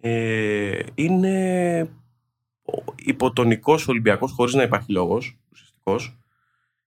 [0.00, 1.90] ε, είναι
[2.96, 6.18] υποτονικός Ολυμπιακός χωρίς να υπάρχει λόγος ουσιαστικός.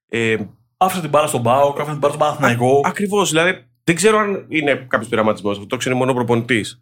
[0.08, 0.38] Ε,
[0.78, 2.82] άφησε την μπάλα στον Μπάουκ, άφησε την μπάλα στον Παναθηναϊκό.
[2.84, 3.30] Ακριβώς.
[3.30, 5.56] Δηλαδή δεν ξέρω αν είναι κάποιος πειραματισμός.
[5.56, 6.82] Αυτό το ξέρει μόνο ο προπονητής.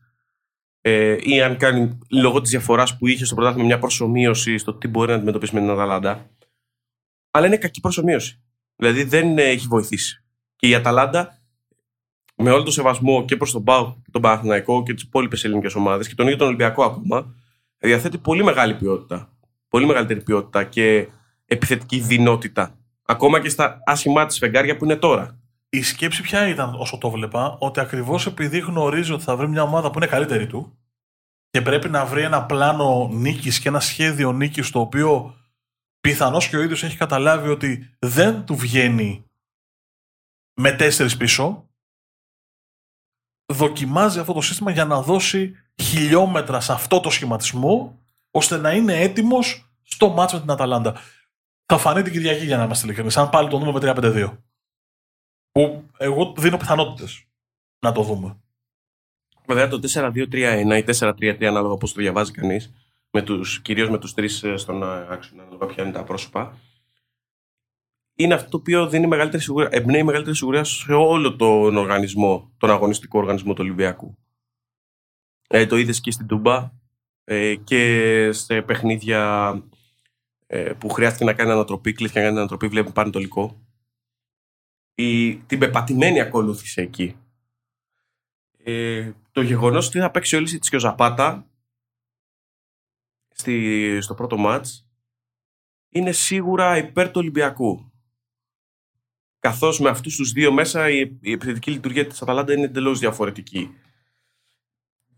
[0.82, 4.88] Ε, ή αν κάνει λόγω της διαφοράς που είχε στο πρωτάθλημα μια προσωμείωση στο τι
[4.88, 6.30] μπορεί να αντιμετωπίσει με την Αταλάντα.
[7.32, 8.41] Αλλά είναι κακή προσωμείωση.
[8.76, 10.24] Δηλαδή δεν έχει βοηθήσει.
[10.55, 11.38] Και η Αταλάντα,
[12.36, 16.08] με όλο το σεβασμό και προς τον Πάο, τον Παναθηναϊκό και τις υπόλοιπες ελληνικές ομάδες
[16.08, 17.34] και τον ίδιο τον Ολυμπιακό ακόμα,
[17.78, 19.34] διαθέτει πολύ μεγάλη ποιότητα.
[19.68, 21.08] Πολύ μεγαλύτερη ποιότητα και
[21.46, 22.78] επιθετική δυνότητα.
[23.06, 25.38] Ακόμα και στα άσχημά της φεγγάρια που είναι τώρα.
[25.70, 29.62] Η σκέψη ποια ήταν όσο το βλέπα, ότι ακριβώς επειδή γνωρίζει ότι θα βρει μια
[29.62, 30.78] ομάδα που είναι καλύτερη του
[31.50, 35.36] και πρέπει να βρει ένα πλάνο νίκης και ένα σχέδιο νίκης το οποίο
[36.00, 39.26] πιθανώς και ο ίδιος έχει καταλάβει ότι δεν του βγαίνει
[40.54, 41.70] με τέσσερις πίσω,
[43.46, 48.00] δοκιμάζει αυτό το σύστημα για να δώσει χιλιόμετρα σε αυτό το σχηματισμό,
[48.32, 50.96] ώστε να είναι έτοιμος στο μάτσο με την Αταλάντα.
[51.66, 53.18] Θα φανεί την Κυριακή για να είμαστε ειλικρινείς.
[53.18, 54.38] Αν πάλι το δούμε με 3-5-2.
[55.52, 57.26] Που εγώ δίνω πιθανότητες
[57.80, 58.38] να το δούμε.
[59.46, 60.32] Βέβαια το 4-2-3-1
[60.78, 62.74] ή 4-3-3 ανάλογα πώς το διαβάζει κανείς,
[63.62, 66.58] κυρίως με τους τρεις ε, στον άξονα, ανάλογα ποια είναι τα πρόσωπα,
[68.16, 72.70] είναι αυτό το οποίο δίνει μεγαλύτερη σιγουριά, εμπνέει μεγαλύτερη σιγουριά σε όλο τον οργανισμό, τον
[72.70, 74.18] αγωνιστικό οργανισμό του Ολυμπιακού.
[75.47, 76.72] Ε, το είδες και στην Τούμπα
[77.24, 79.53] ε, και σε παιχνίδια
[80.47, 83.61] ε, που χρειάστηκε να κάνει ανατροπή, κλείθηκε να κάνει ανατροπή, βλέπουμε πάνω το λικό.
[84.95, 87.16] Η, την πεπατημένη ακολούθησε εκεί.
[88.64, 91.47] Ε, το γεγονός ότι θα παίξει όλη τη και ο Ζαπάτα
[93.30, 94.88] στη, στο πρώτο μάτς
[95.89, 97.93] είναι σίγουρα υπέρ του Ολυμπιακού.
[99.44, 103.76] Καθώς με αυτούς τους δύο μέσα η, η επιθετική λειτουργία της Αταλάντα είναι εντελώς διαφορετική.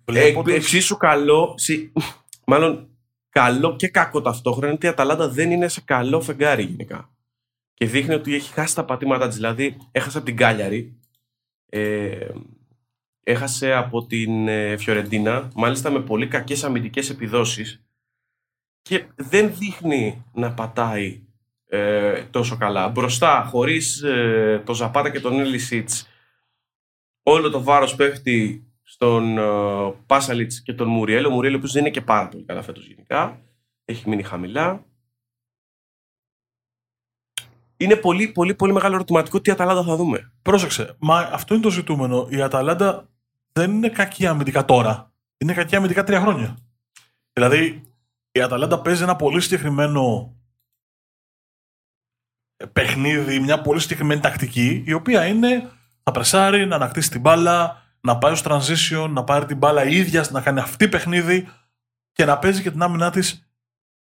[0.05, 1.55] Ε, εξίσου καλό,
[2.45, 2.89] μάλλον
[3.29, 7.15] καλό και κακό ταυτόχρονα, ότι η Αταλάντα δεν είναι σε καλό φεγγάρι γενικά.
[7.73, 9.35] Και δείχνει ότι έχει χάσει τα πατήματά της.
[9.35, 10.99] Δηλαδή, έχασε από την Κάλιαρη,
[11.65, 12.27] ε,
[13.23, 17.85] έχασε από την ε, Φιωρεντίνα, μάλιστα με πολύ κακές αμυντικές επιδόσεις
[18.81, 21.24] και δεν δείχνει να πατάει
[21.75, 22.89] ε, τόσο καλά.
[22.89, 26.07] Μπροστά, χωρίς ε, το Ζαπάτα και τον Ελισίτς,
[27.23, 31.25] όλο το βάρος πέφτει στον ε, Πάσαλιτς και τον Μουριέλ.
[31.25, 33.41] Ο Μουριέλ, ο δεν είναι και πάρα πολύ καλά φέτος γενικά,
[33.85, 34.85] έχει μείνει χαμηλά.
[37.77, 40.31] Είναι πολύ, πολύ, πολύ μεγάλο ερωτηματικό τι Αταλάντα θα δούμε.
[40.41, 40.95] Πρόσεξε.
[40.99, 42.27] Μα αυτό είναι το ζητούμενο.
[42.29, 43.09] Η Αταλάντα
[43.51, 45.13] δεν είναι κακή αμυντικά τώρα.
[45.37, 46.57] Είναι κακή αμυντικά τρία χρόνια.
[47.33, 47.81] Δηλαδή,
[48.31, 50.35] η Αταλάντα παίζει ένα πολύ συγκεκριμένο
[52.73, 55.69] παιχνίδι, μια πολύ συγκεκριμένη τακτική, η οποία είναι
[56.03, 59.95] να πρεσάρει, να ανακτήσει την μπάλα, να πάει στο transition, να πάρει την μπάλα η
[59.95, 61.47] ίδια, να κάνει αυτή παιχνίδι
[62.11, 63.49] και να παίζει και την άμυνά της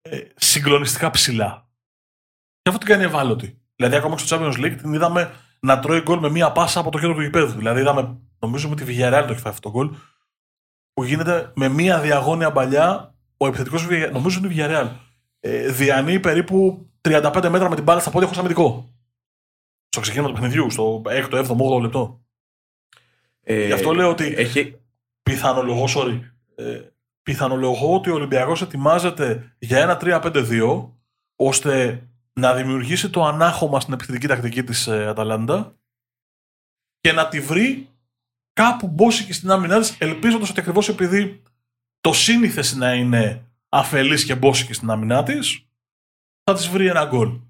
[0.03, 1.69] ε, συγκλονιστικά ψηλά.
[2.63, 3.63] Και αυτό την κάνει ευάλωτη.
[3.77, 6.91] Δηλαδή, ακόμα και στο Champions League την είδαμε να τρώει γκολ με μία πάσα από
[6.91, 7.57] το κέντρο του γηπέδου.
[7.57, 9.97] Δηλαδή, είδαμε, νομίζω με τη Villarreal το έχει φάει αυτό το γκολ,
[10.93, 14.89] που γίνεται με μία διαγώνια παλιά ο επιθετικός, νομίζω είναι η Villarreal.
[15.41, 18.95] Ε, διανύει περίπου 35 μέτρα με την μπάλα στα πόδια χωρίς αμυντικό.
[19.89, 22.25] Στο ξεκίνημα του παιχνιδιού, στο 6ο, 7ο, 8ο λεπτό.
[23.43, 24.35] Ε, Γι' αυτό λέω ότι.
[24.37, 24.79] Έχει...
[25.23, 26.21] Πιθανολογώ, sorry.
[26.55, 26.81] Ε,
[27.23, 30.89] πιθανολογώ ότι ο Ολυμπιακός ετοιμάζεται για ένα 3-5-2
[31.37, 32.03] ώστε
[32.33, 35.77] να δημιουργήσει το ανάχωμα στην επιθετική τακτική της ε, Αταλάντα
[37.01, 37.89] και να τη βρει
[38.53, 41.43] κάπου μπόση και στην άμυνά της ελπίζοντας ότι ακριβώς επειδή
[42.01, 45.67] το σύνηθες να είναι αφελής και μπόση και στην άμυνά της
[46.45, 47.41] θα της βρει ένα γκολ.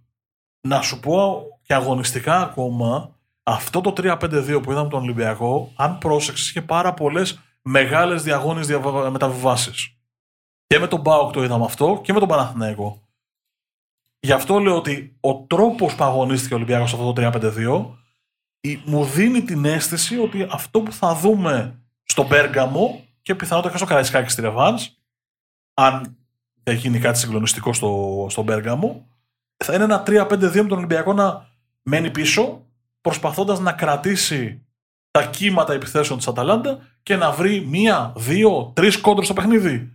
[0.61, 6.49] Να σου πω και αγωνιστικά ακόμα αυτό το 3-5-2 που είδαμε τον Ολυμπιακό αν πρόσεξες
[6.49, 8.69] είχε πάρα πολλές μεγάλες διαγώνες
[9.11, 9.97] μεταβιβάσεις.
[10.67, 13.03] Και με τον Μπάουκ το είδαμε αυτό και με τον Παναθηναϊκό.
[14.21, 17.31] Γι' αυτό λέω ότι ο τρόπος που αγωνίστηκε ο Ολυμπιακός σε αυτό το
[18.61, 23.79] 3-5-2 μου δίνει την αίσθηση ότι αυτό που θα δούμε στον Πέργαμο και πιθανότατα και
[23.79, 24.91] στο Καραϊσκάκι στη Ρεβάνς,
[25.75, 26.17] αν
[26.65, 29.07] δεν γίνει κάτι συγκλονιστικό στο, στον Πέργαμο,
[29.57, 31.49] θα είναι ένα 3-5-2 με τον Ολυμπιακό να
[31.83, 32.67] μένει πίσω,
[33.01, 34.63] προσπαθώντας να κρατήσει
[35.11, 39.93] τα κύματα επιθέσεων της Αταλάντα και να βρει μία, δύο, τρεις κόντρε στο παιχνίδι.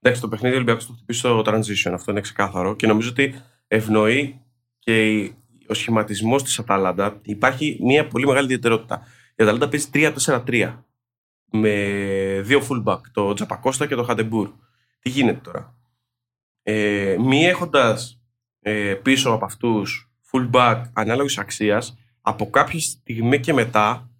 [0.00, 1.92] Εντάξει, το παιχνίδι Ολυμπιακός το χτυπήσει στο transition.
[1.92, 2.76] Αυτό είναι ξεκάθαρο.
[2.76, 3.34] Και νομίζω ότι
[3.68, 4.40] ευνοεί
[4.78, 5.30] και
[5.68, 7.20] ο σχηματισμός της Αταλάντα.
[7.22, 9.02] Υπάρχει μια πολύ μεγάλη ιδιαιτερότητα.
[9.34, 10.74] Η Αταλάντα παίζει 3-4-3
[11.50, 11.70] με
[12.44, 14.50] δύο fullback, το Τζαπακώστα και το Χαντεμπούρ.
[15.04, 15.76] Τι γίνεται τώρα;
[16.62, 18.20] Ε, μη έχοντας
[18.60, 24.10] ε, πίσω από αυτούς fullback ανάλογης αξίας, από κάποια στιγμή και μετά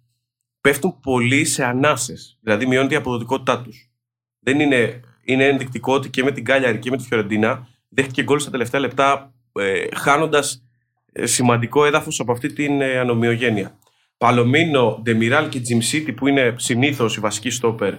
[0.61, 2.37] πέφτουν πολύ σε ανάσες.
[2.41, 3.91] Δηλαδή μειώνεται η αποδοτικότητά τους.
[4.39, 8.39] Δεν είναι, είναι ενδεικτικό ότι και με την Κάλιαρη και με τη Φιωρεντίνα δέχτηκε γκολ
[8.39, 10.63] στα τελευταία λεπτά ε, χάνοντας
[11.11, 13.79] ε, σημαντικό έδαφος από αυτή την ε, ανομοιογένεια.
[14.17, 17.93] Παλωμίνο, Ντεμιράλ και Τζιμσίτη που είναι συνήθως οι βασικοί στόπερ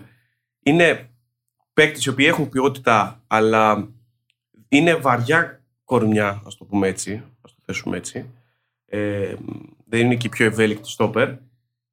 [0.62, 1.10] είναι
[1.76, 3.88] παίκτες οι οποίοι έχουν ποιότητα αλλά
[4.68, 8.30] είναι βαριά κορμιά, ας το πούμε έτσι, ας το θέσουμε έτσι.
[8.86, 9.34] Ε,
[9.86, 11.32] δεν είναι και οι πιο ευέλικτοι στόπερ.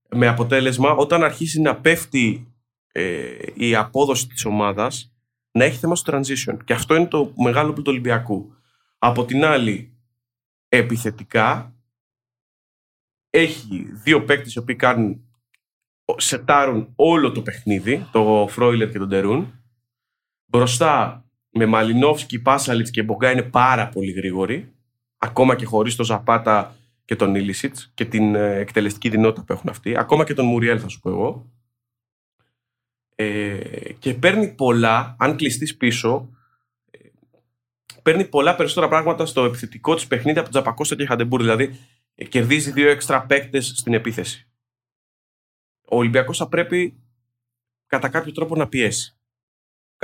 [0.10, 2.54] Με αποτέλεσμα, όταν αρχίσει να πέφτει
[2.92, 5.14] ε, η απόδοση της ομάδας,
[5.52, 6.58] να έχει θέμα στο transition.
[6.66, 8.56] Και αυτό είναι το μεγάλο του Ολυμπιακού.
[8.98, 9.98] Από την άλλη,
[10.68, 11.76] επιθετικά,
[13.30, 15.22] έχει δύο παίκτες οι οποίοι κάνουν,
[16.16, 19.63] σετάρουν όλο το παιχνίδι, το Φρόιλερ και τον Τερούν.
[20.54, 24.74] Μπροστά με Μαλινόφσκι, Πάσαλιτς και Μπογκά είναι πάρα πολύ γρήγοροι.
[25.18, 26.76] Ακόμα και χωρίς το Ζαπάτα
[27.06, 29.98] και τον Ήλισιτς και την ε, εκτελεστική δυνότητα που έχουν αυτοί.
[29.98, 31.52] Ακόμα και τον Μουριέλ θα σου πω εγώ.
[33.16, 36.30] Ε, και παίρνει πολλά, αν κλειστείς πίσω,
[36.92, 37.00] ε,
[38.02, 41.42] παίρνει πολλά περισσότερα πράγματα στο επιθετικό της παιχνίδι από τον Τζαπακώστα και Χαντεμπούρ.
[41.42, 41.80] Δηλαδή,
[42.16, 44.48] ε, κερδίζει δύο έξτρα παίκτες στην επίθεση.
[45.90, 47.00] Ο Ολυμπιακός θα πρέπει
[47.88, 49.18] κατά κάποιο τρόπο να πιέσει.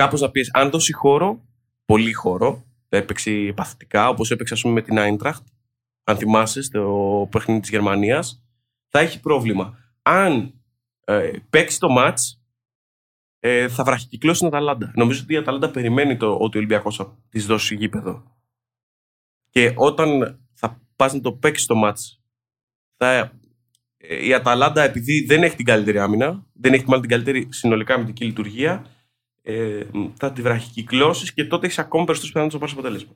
[0.00, 0.50] Κάπως να πιέσει.
[0.52, 1.48] Αν δώσει χώρο,
[1.84, 5.46] πολύ χώρο, θα έπαιξε παθητικά, όπως έπαιξε ας πούμε, με την Άιντραχτ,
[6.04, 8.44] αν θυμάσαι, στο παιχνίδι της Γερμανίας,
[8.88, 9.78] θα έχει πρόβλημα.
[10.02, 10.54] Αν
[11.04, 12.14] ε, παίξει το match,
[13.38, 14.92] ε, θα βραχικυκλώσει την Αταλάντα.
[14.94, 18.36] Νομίζω ότι η Αταλάντα περιμένει το, ότι ο Ολυμπιακός θα της δώσει γήπεδο.
[19.50, 22.22] Και όταν θα πας να το παίξεις το μάτς,
[22.96, 23.32] θα,
[23.96, 27.94] ε, η Αταλάντα επειδή δεν έχει την καλύτερη άμυνα, δεν έχει μάλλον την καλύτερη συνολικά
[27.94, 28.86] αμυντική λειτουργία,
[29.42, 29.84] ε,
[30.16, 33.14] θα τη βραχικυκλώσεις και τότε έχεις ακόμη περισσότερες πιθανότητες να πάρεις αποτέλεσμα.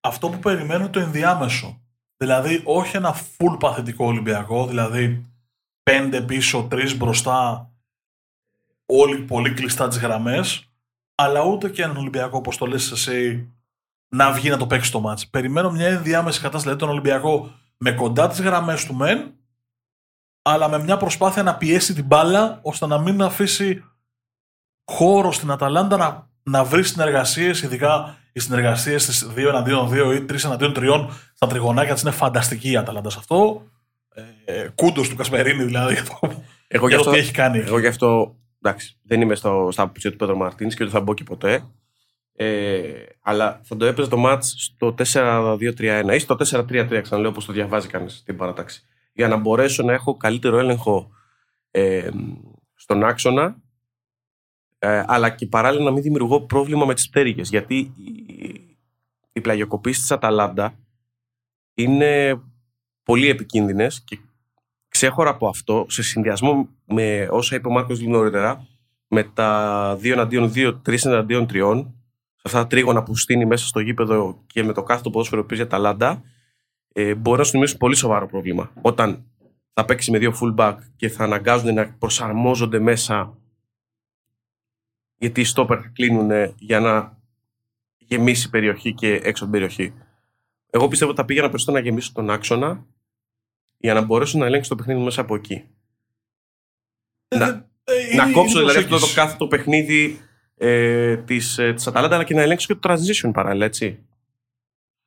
[0.00, 1.80] Αυτό που περιμένω είναι το ενδιάμεσο.
[2.16, 5.26] Δηλαδή, όχι ένα full παθητικό Ολυμπιακό, δηλαδή
[5.82, 7.70] πέντε πίσω, τρεις μπροστά,
[8.86, 10.72] όλοι πολύ κλειστά τις γραμμές,
[11.14, 13.52] αλλά ούτε και έναν Ολυμπιακό, όπως το λες εσύ,
[14.08, 15.28] να βγει να το παίξει το μάτς.
[15.28, 19.34] Περιμένω μια ενδιάμεση κατάσταση, δηλαδή τον Ολυμπιακό με κοντά τις γραμμές του μεν,
[20.42, 23.84] αλλά με μια προσπάθεια να πιέσει την μπάλα ώστε να μην αφήσει
[24.88, 30.24] χώρο στην Αταλάντα να, να βρει συνεργασίες, ειδικά οι συνεργασίες της 2 εναντίον 2 ή
[30.30, 33.62] 3 εναντίον 3 στα τριγωνάκια της είναι φανταστική η Αταλάντα σε αυτό.
[34.44, 36.18] Ε, Κούντος του Κασμερίνη δηλαδή για το,
[36.68, 37.58] Εγώ για γι' το αυτό, τι έχει κάνει.
[37.58, 41.00] εγώ γι' αυτό εντάξει, δεν είμαι στο, στα απόψη του Πέτρο Μαρτίνς και δεν θα
[41.00, 41.64] μπω και ποτέ.
[42.36, 42.80] Ε,
[43.22, 47.88] αλλά θα το έπαιζε το μάτς στο 4-2-3-1 ή στο 4-3-3, ξαναλέω όπως το διαβάζει
[47.88, 48.82] κανείς την παράταξη.
[49.12, 51.10] Για να μπορέσω να έχω καλύτερο έλεγχο
[51.70, 52.08] ε,
[52.74, 53.56] στον άξονα
[54.78, 58.76] ε, αλλά και παράλληλα να μην δημιουργώ πρόβλημα με τις πτέρυγες γιατί οι,
[59.32, 60.78] οι πλαγιοκοπήσεις της Αταλάντα
[61.74, 62.40] είναι
[63.02, 64.18] πολύ επικίνδυνες και
[64.88, 68.66] ξέχωρα από αυτό, σε συνδυασμό με όσα είπε ο Μάρκος λίγο νωρίτερα,
[69.08, 71.86] με τα 2 εναντίον 2, 3 εναντίον 3,
[72.34, 75.40] σε αυτά τα τρίγωνα που στείνει μέσα στο γήπεδο και με το κάθε το ποδόσφαιρο
[75.40, 76.22] που παίζει Αταλάντα,
[76.92, 78.70] ε, μπορεί να σου δημιουργήσει πολύ σοβαρό πρόβλημα.
[78.82, 79.24] Όταν
[79.72, 83.37] θα παίξει με δύο fullback και θα αναγκάζονται να προσαρμόζονται μέσα
[85.18, 87.16] γιατί οι στόπερ κλείνουν για να
[87.98, 89.94] γεμίσει περιοχή και έξω από την περιοχή.
[90.70, 92.84] Εγώ πιστεύω ότι θα πήγαινα περισσότερο να γεμίσω τον άξονα
[93.76, 95.64] για να μπορέσω να ελέγξω το παιχνίδι μέσα από εκεί.
[97.28, 97.46] Ε, να-
[97.84, 99.14] ε, να είναι- κόψω είναι δηλαδή αυτό το προσέγγιση.
[99.14, 100.20] κάθε το παιχνίδι
[100.60, 103.98] ε, της, ε, της Αταλάντα αλλά και να ελέγξω και το transition παράλληλα, έτσι.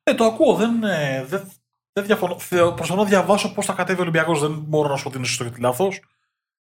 [0.02, 0.54] Ε, το ακούω.
[0.54, 1.50] Δεν, ε, δεν,
[1.92, 2.38] δεν διαφωνώ.
[2.38, 4.40] Θε- Προσπαθώ να διαβάσω πώς θα κατέβει ο Ολυμπιακός.
[4.40, 6.00] Δεν μπορώ να σου πω ότι είναι σωστό και τι λάθος.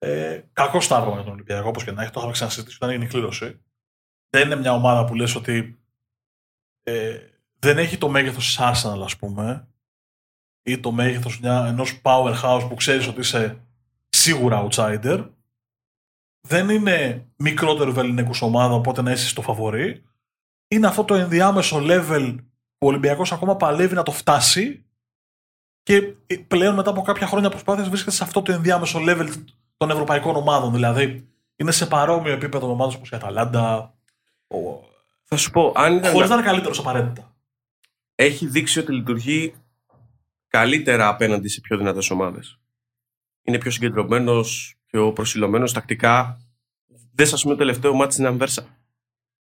[0.05, 2.11] Ε, κακό στάρμα για τον Ολυμπιακό, όπως και να έχει.
[2.11, 3.61] Το είχαμε ξανασυζητήσει όταν έγινε η κλήρωση.
[4.31, 5.83] Δεν είναι μια ομάδα που λες ότι
[6.83, 7.19] ε,
[7.59, 9.69] δεν έχει το μέγεθος της Arsenal, ας πούμε,
[10.63, 13.67] ή το μέγεθος ενός powerhouse που ξέρεις ότι είσαι
[14.09, 15.31] σίγουρα outsider.
[16.49, 20.05] Δεν είναι μικρότερο βεληνικού ομάδα, οπότε να είσαι στο φαβορή.
[20.69, 22.37] Είναι αυτό το ενδιάμεσο level
[22.79, 24.85] που ο Ολυμπιακός ακόμα παλεύει να το φτάσει
[25.83, 26.03] και
[26.49, 29.29] πλέον μετά από κάποια χρόνια προσπάθειας βρίσκεται σε αυτό το ενδιάμεσο level
[29.83, 30.73] των ευρωπαϊκών ομάδων.
[30.73, 33.95] Δηλαδή είναι σε παρόμοιο επίπεδο με ομάδες όπως η Αταλάντα,
[34.47, 34.57] ο...
[35.25, 37.35] Θα σου πω, αν ήταν, χωρίς να είναι καλύτερος απαραίτητα.
[38.15, 39.55] έχει δείξει ότι λειτουργεί
[40.49, 42.59] καλύτερα απέναντι σε πιο δυνατές ομάδες.
[43.43, 46.41] Είναι πιο συγκεντρωμένος, πιο προσιλωμένος τακτικά.
[47.15, 48.67] Δεν σας πούμε το τελευταίο μάτι στην Αμβέρσα.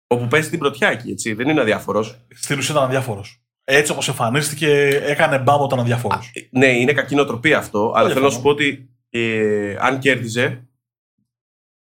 [0.07, 1.33] Όπου παίζει την πρωτιά εκεί, έτσι.
[1.33, 2.17] Δεν είναι αδιάφορος.
[2.29, 3.41] Στην ουσία ήταν αδιάφορος.
[3.63, 6.31] Έτσι όπως εμφανίστηκε, έκανε μπάμ όταν αδιάφορος.
[6.49, 8.55] Ναι, είναι κακή νοοτροπία αυτό, αλλά Δεν θέλω να σου διαφωνώ.
[8.55, 10.67] πω ότι ε, αν κέρδιζε,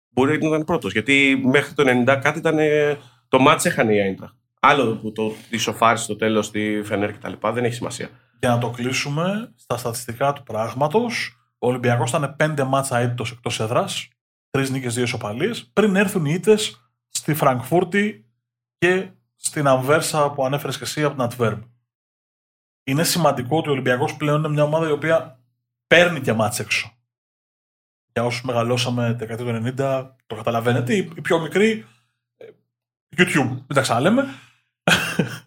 [0.10, 0.92] μπορεί να ήταν πρώτος.
[0.92, 2.58] Γιατί μέχρι το 90 κάτι ήταν.
[2.60, 2.98] ε,
[3.28, 4.36] το μάτς έχανε η Άιντραχτ.
[4.60, 8.10] Άλλο που το ισοφάρισε στο τέλος στη Φενέρ και τα λοιπά, δεν έχει σημασία.
[8.40, 13.60] Για να το κλείσουμε, στα στατιστικά του πράγματος, ο Ολυμπιακός ήταν 5 μάτσα αίτητος εκτός
[13.60, 14.08] έδρας,
[14.50, 18.26] 3 νίκες, 2 ισοπαλίες, πριν έρθουν οι ήττες στη Φραγκφούρτη
[18.78, 21.62] και στην Αμβέρσα που ανέφερες και εσύ από την Αντβέρμπ.
[22.84, 25.40] Είναι σημαντικό ότι ο Ολυμπιακός πλέον είναι μια ομάδα η οποία
[25.88, 26.97] παίρνει και μάτς έξω.
[28.18, 30.96] Για όσους μεγαλώσαμε τη δεκαετία του 90, το καταλαβαίνετε.
[30.96, 31.86] Οι οι πιο μικροί,
[32.38, 32.50] ε,
[33.18, 34.26] YouTube, μην τα ξαναλέμε.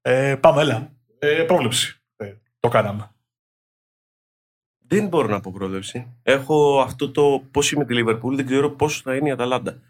[0.00, 0.92] ε, πάμε, έλα.
[1.18, 2.02] Ε, πρόβλεψη.
[2.16, 3.14] Ε, το κάναμε.
[4.78, 6.16] Δεν μπορώ να πω πρόβλεψη.
[6.22, 9.80] Έχω αυτό το πώς είμαι τη Λίβερπουλ, δεν ξέρω πώς θα είναι η Αταλάντα.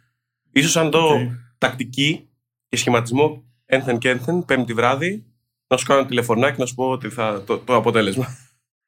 [0.63, 1.21] σω αν δω Οκ.
[1.59, 2.29] τακτική
[2.69, 5.27] και σχηματισμό ένθεν και ένθεν, πέμπτη βράδυ,
[5.67, 8.37] να σου κάνω ένα τηλεφωνάκι να σου πω ότι θα, το, το αποτέλεσμα.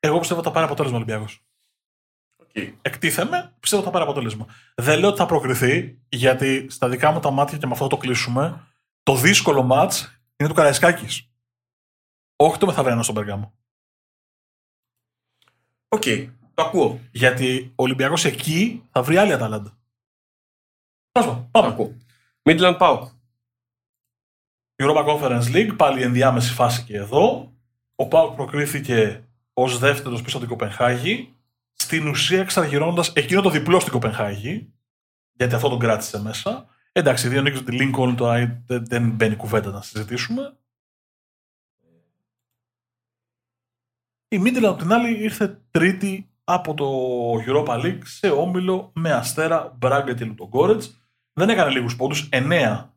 [0.04, 1.44] Εγώ πιστεύω ότι θα πάρει αποτέλεσμα ο Ολυμπιακός.
[2.42, 2.74] Okay.
[2.82, 4.46] Εκτίθεμαι, πιστεύω ότι θα πάρει αποτέλεσμα.
[4.74, 7.96] Δεν λέω ότι θα προκριθεί, γιατί στα δικά μου τα μάτια και με αυτό το
[7.96, 8.66] κλείσουμε,
[9.02, 11.30] το δύσκολο ματς είναι του Καραϊσκάκη.
[12.36, 13.54] Όχι το μεθαυριανό στον Μπέργκαμο.
[15.88, 16.02] Οκ,
[16.54, 17.00] το ακούω.
[17.12, 19.78] Γιατί ο Ολυμπιακός εκεί θα βρει άλλη Αταλάντα.
[21.12, 21.72] Τέλος πάντων, Το Πάμε.
[21.72, 21.96] ακούω.
[22.42, 23.10] Midland Pauk.
[24.76, 27.52] Europa Conference League, πάλι ενδιάμεση φάση και εδώ.
[27.94, 29.23] Ο Πάουκ προκρίθηκε
[29.54, 31.34] ως δεύτερος πίσω από την Κοπενχάγη.
[31.72, 34.72] Στην ουσία εξαργυρώνοντα εκείνο το διπλό στην Κοπενχάγη.
[35.32, 36.66] Γιατί αυτό τον κράτησε μέσα.
[36.92, 40.56] Εντάξει, δύο νίκες τη Lincoln τώρα δεν, δεν μπαίνει κουβέντα να συζητήσουμε.
[44.28, 46.86] Η Midland απ' την άλλη ήρθε τρίτη από το
[47.46, 50.98] Europa League σε όμιλο με αστέρα Μπράγκα και Λουτογκόρετς.
[51.32, 52.94] Δεν έκανε λίγους πόντους, 9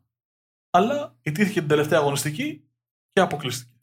[0.69, 2.67] αλλά ιτήθηκε την τελευταία αγωνιστική
[3.11, 3.76] και αποκλείστηκε.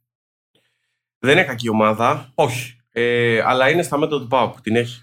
[1.25, 2.81] Δεν είναι κακή ομάδα, Όχι.
[2.91, 4.61] ε, αλλά είναι στα μέτρα του Πάουκ.
[4.61, 5.03] Την έχει.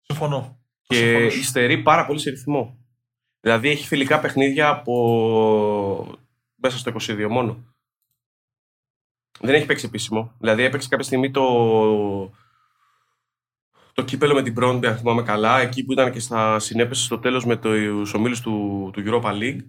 [0.00, 0.58] Συμφωνώ.
[0.82, 1.26] Και Συμφωνώ.
[1.26, 2.78] υστερεί πάρα πολύ σε ρυθμό.
[3.40, 6.18] Δηλαδή έχει φιλικά παιχνίδια από
[6.54, 7.64] μέσα στο 22 μόνο.
[9.40, 10.34] Δεν έχει παίξει επίσημο.
[10.38, 11.44] Δηλαδή έπαιξε κάποια στιγμή το,
[13.92, 17.18] το κύπελο με την Brøndby, αν θυμάμαι καλά, εκεί που ήταν και στα συνέπεσε στο
[17.18, 19.60] τέλος με τους ομίλους του, του Europa League.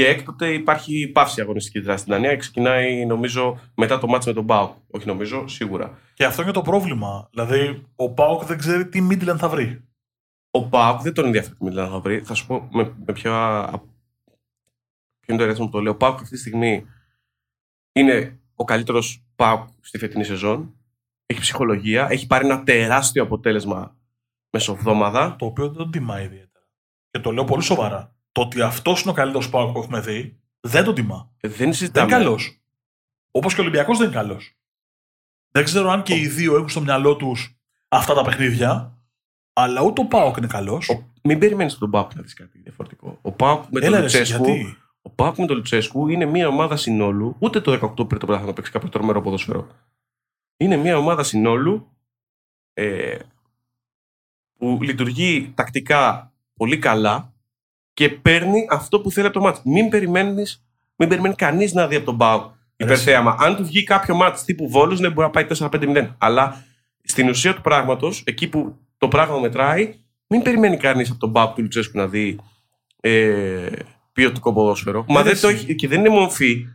[0.00, 2.36] Και έκτοτε υπάρχει παύση αγωνιστική δράση στην Δανία.
[2.36, 4.72] Ξεκινάει, νομίζω, μετά το μάτς με τον Μπάουκ.
[4.90, 5.98] Όχι νομίζω, σίγουρα.
[6.14, 7.28] Και αυτό είναι το πρόβλημα.
[7.30, 9.84] Δηλαδή, ο Πάοκ δεν ξέρει τι Midland θα βρει.
[10.50, 12.20] Ο Πάουκ δεν τον ενδιαφέρει τι Μίλαν θα βρει.
[12.20, 13.66] Θα σου πω με, με ποια.
[15.20, 15.92] Ποιο είναι το ερέθισμα που το λέω.
[15.92, 16.86] Ο Πάουκ αυτή τη στιγμή
[17.92, 20.74] είναι ο καλύτερος Πάουκ στη φετινή σεζόν.
[21.26, 22.06] Έχει ψυχολογία.
[22.10, 23.96] Έχει πάρει ένα τεράστιο αποτέλεσμα
[24.50, 25.36] μεσοβδόμαδα.
[25.36, 26.66] Το οποίο δεν τον τιμά ιδιαίτερα.
[27.10, 28.14] Και το λέω πολύ σοβαρά.
[28.32, 31.30] Το ότι αυτός είναι ο καλύτερος Πάοκ που έχουμε δει, δεν τον τιμά.
[31.40, 32.06] Ε, Δεν Δεν συζητάμε.
[32.14, 32.60] είναι καλός.
[33.30, 34.54] Όπως και ο Ολυμπιακός δεν είναι καλός.
[35.50, 37.56] Δεν ξέρω αν και οι δύο έχουν στο μυαλό τους
[37.88, 38.98] αυτά τα παιχνίδια,
[39.52, 40.88] αλλά ούτε ο Πάοκ είναι καλός.
[40.88, 43.18] Ο- Μην περιμένεις τον Πάουκ να δεις κάτι διαφορετικό.
[43.22, 44.44] Ο Πάουκ με τον Έλα, ρε, εσύ, Λουτσέσκου.
[44.44, 47.36] γιατί; Ο Πάουκ με τον Λουτσέσκου είναι μια ομάδα συνόλου.
[47.38, 49.66] Ούτε το 18 πριν το πρωτάθλημα να παίξει κάποιο τρομερό ποδοσφαιρό.
[50.56, 51.88] Είναι μια ομάδα συνόλου
[52.72, 53.18] ε,
[54.58, 57.32] που λειτουργεί τακτικά πολύ καλά
[58.00, 59.60] και παίρνει αυτό που θέλει από το μάτς.
[59.64, 60.64] Μην περιμένεις,
[60.96, 62.42] μην περιμένει κανείς να δει από τον Πάουκ
[62.76, 63.36] υπερθέαμα.
[63.38, 66.14] Αν του βγει κάποιο μάτς τύπου Βόλος, ναι, μπορεί να πάει 4-5-0.
[66.18, 66.64] Αλλά
[67.02, 69.94] στην ουσία του πράγματος, εκεί που το πράγμα μετράει,
[70.26, 72.38] μην περιμένει κανείς από τον Πάουκ του Λουτσέσκου να δει
[73.00, 73.68] ε,
[74.12, 75.04] ποιοτικό ποδόσφαιρο.
[75.08, 75.42] Μα δεν εσύ.
[75.42, 76.66] το έχει, και δεν είναι μορφή.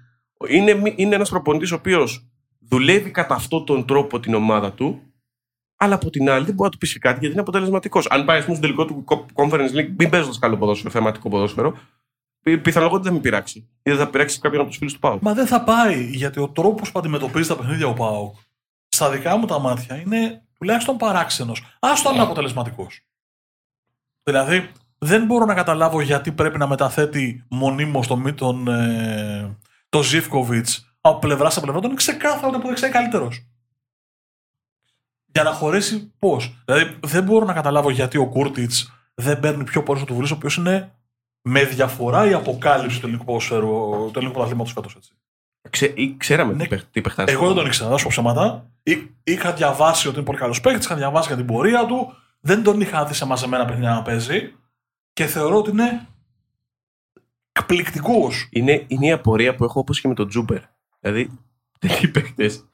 [0.48, 2.28] Είναι, μη- είναι ένας προπονητής ο οποίος
[2.60, 5.02] δουλεύει κατά αυτόν τον τρόπο την ομάδα του,
[5.76, 8.08] αλλά από την άλλη δεν μπορεί να του πεις και κάτι γιατί είναι αποτελεσματικός.
[8.10, 9.04] Αν πάει, ας πούμε, στο τελικό του
[9.34, 11.78] Conference League, μην παίζοντας καλό ποδόσφαιρο, θεματικό ποδόσφαιρο,
[12.44, 13.60] πι- πιθανολογώ ότι δεν θα με πειράξει.
[13.60, 15.20] Ή δεν θα πειράξει κάποιον από τους φίλους του Πάου.
[15.22, 18.36] Μα δεν θα πάει, γιατί ο τρόπος που αντιμετωπίζει τα παιχνίδια ο Πάοκ,
[18.88, 21.64] στα δικά μου τα μάτια, είναι τουλάχιστον παράξενος.
[21.80, 23.02] Άστο αν είναι αποτελεσματικός.
[24.24, 29.58] Δηλαδή, δεν μπορώ να καταλάβω γιατί πρέπει να μεταθέτει μονίμως τον, τον, ε,
[29.90, 31.80] το Ζήφκοβιτς από πλευρά σε πλευρά.
[31.80, 33.48] Τον είναι ξεκάθαρο ότι αποδεξιά καλύτερος.
[35.36, 39.84] Για να χωρέσει πώς; Δηλαδή, δεν μπορώ να καταλάβω γιατί ο Κούρτιτς δεν παίρνει πιο
[39.84, 40.96] πόρο του Βουλής, ο οποίος είναι
[41.42, 44.98] με διαφορά η αποκάλυψη του ελληνικού ποδοσφαίρου, του ελληνικού πρωταθλήματος φέτος.
[45.70, 46.64] Ξέ, ή ξέραμε Ναι.
[46.64, 47.32] τι, παιχ- τι παιχτάς.
[47.32, 48.72] Εγώ δεν τον ήξερα, να σου πω ψέματα.
[48.84, 52.14] Ή- Είχα διαβάσει ότι είναι πολύ καλός παίκτη, είχα διαβάσει για την πορεία του.
[52.40, 54.54] Δεν τον είχα δει σε μαζεμένα παιχνίδια να παίζει.
[55.14, 56.08] Και θεωρώ ότι είναι
[57.52, 58.48] εκπληκτικός.
[58.52, 60.62] Είναι, είναι η απορία που έχω όπως και με τον Τζούμπερ.
[61.00, 61.40] Δηλαδή,
[61.80, 62.66] τέτοιοι παίχτες,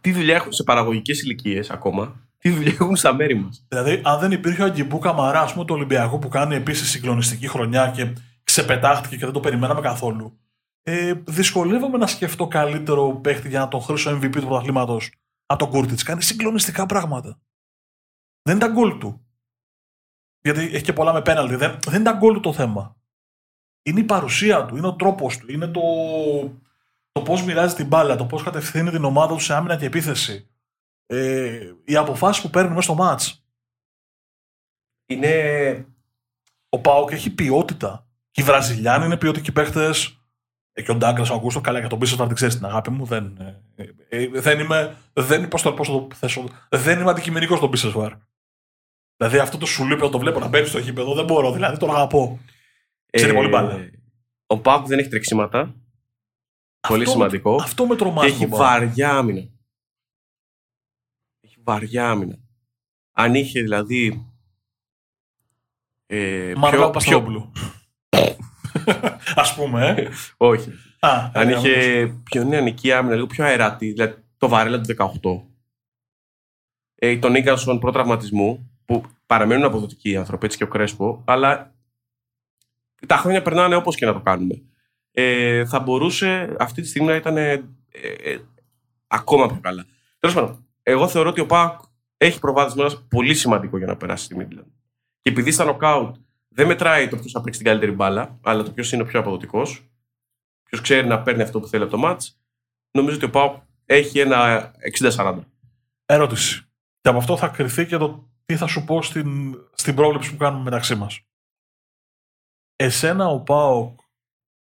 [0.00, 4.20] τι δουλειά έχουν σε παραγωγικές ηλικίες ακόμα, τι δουλειά έχουν στα μέρη μας; Δηλαδή, αν
[4.20, 8.12] δεν υπήρχε ο Αγκιμπού Καμαρά, ας πούμε, του Ολυμπιακού που κάνει επίσης συγκλονιστική χρονιά και
[8.44, 10.38] ξεπετάχτηκε και δεν το περιμέναμε καθόλου.
[10.82, 15.12] Ε, δυσκολεύομαι να σκεφτώ καλύτερο παίχτη για να τον χρήσω MVP του πρωταθλήματος
[15.46, 16.02] από τον Κούρτιτς.
[16.02, 17.40] Κάνει συγκλονιστικά πράγματα.
[18.42, 19.26] Δεν ήταν γκολ του.
[20.40, 21.56] Γιατί έχει και πολλά με πέναλτι.
[21.56, 22.96] Δεν, δεν ήταν γκολ του το θέμα.
[23.82, 25.80] Είναι η παρουσία του, είναι ο τρόπος του, είναι το,
[27.12, 30.48] το πώς μοιράζει την μπάλα, το πώς κατευθύνει την ομάδα τους σε άμυνα και επίθεση.
[31.06, 33.46] Ε, οι αποφάσεις που παίρνουν μέσα στο μάτς.
[35.06, 35.86] Είναι.
[36.68, 38.06] Ο Πάοκ έχει ποιότητα.
[38.30, 40.16] Και οι Βραζιλιάνοι είναι ποιοτικοί παίχτες.
[40.72, 43.04] Ε, και ο Ντάγκρας ο Αγκούστο, καλά για τον πίσω, δεν ξέρεις την αγάπη μου.
[43.04, 43.36] Δεν,
[43.76, 44.96] ε, ε, δεν είμαι.
[45.12, 48.12] Δεν, πώς το, πώς το θέσω, δεν είμαι αντικειμενικός στον Πίσεσβαρ.
[49.16, 51.90] Δηλαδή αυτό το σου λείπει, το βλέπω να μπαίνει στο γήπεδο, δεν μπορώ, δηλαδή τον
[51.90, 52.40] αγαπώ.
[53.10, 53.90] Ξέρει πολύ μπάλα.
[54.46, 55.74] Ο Πάοκ δεν έχει τρεξίματα.
[56.88, 57.54] Πολύ σημαντικό.
[57.54, 58.28] Αυτό με τρομάζει.
[58.28, 59.48] Και έχει βαριά άμυνα.
[61.40, 62.38] Έχει βαριά άμυνα.
[63.12, 64.26] Αν είχε δηλαδή.
[66.06, 67.52] Ε, Μαρλάου Παστρόπουλου.
[69.34, 70.08] Α πούμε, ε.
[70.36, 70.70] Όχι.
[71.00, 75.42] Α, Αν ε, είχε πιο νεανική άμυνα, λίγο πιο αεράτη, δηλαδή το Βαρέλα του 18.
[76.94, 81.74] Ε, τον Ίγκανσον προτραυματισμού, που παραμένουν αποδοτικοί οι άνθρωποι, έτσι και ο Κρέσπο, αλλά
[83.06, 84.62] τα χρόνια περνάνε όπως και να το κάνουμε.
[85.12, 87.52] Ε, θα μπορούσε αυτή τη στιγμή να ήταν ε,
[88.22, 88.38] ε,
[89.06, 89.86] ακόμα πιο καλά.
[90.18, 91.80] Τέλος πάντων, εγώ θεωρώ ότι ο Πάοκ
[92.16, 94.66] έχει προβάδισμα ένας πολύ σημαντικό για να περάσει στη Μίτλαντ.
[95.20, 96.16] Και επειδή στα νοκάουτ
[96.48, 99.20] δεν μετράει το ποιος θα παίξει την καλύτερη μπάλα, αλλά το ποιος είναι ο πιο
[99.20, 99.90] αποδοτικός,
[100.62, 102.22] ποιος ξέρει να παίρνει αυτό που θέλει από το μάτ,
[102.90, 105.38] νομίζω ότι ο Πάοκ έχει ένα 60-40.
[106.06, 106.62] Ερώτηση.
[107.00, 110.36] Και από αυτό θα κρυθεί και το τι θα σου πω στην, στην πρόβλεψη που
[110.36, 111.20] κάνουμε μεταξύ μας.
[112.76, 114.00] Εσένα ο Πάοκ,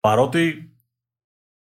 [0.08, 0.74] παρότι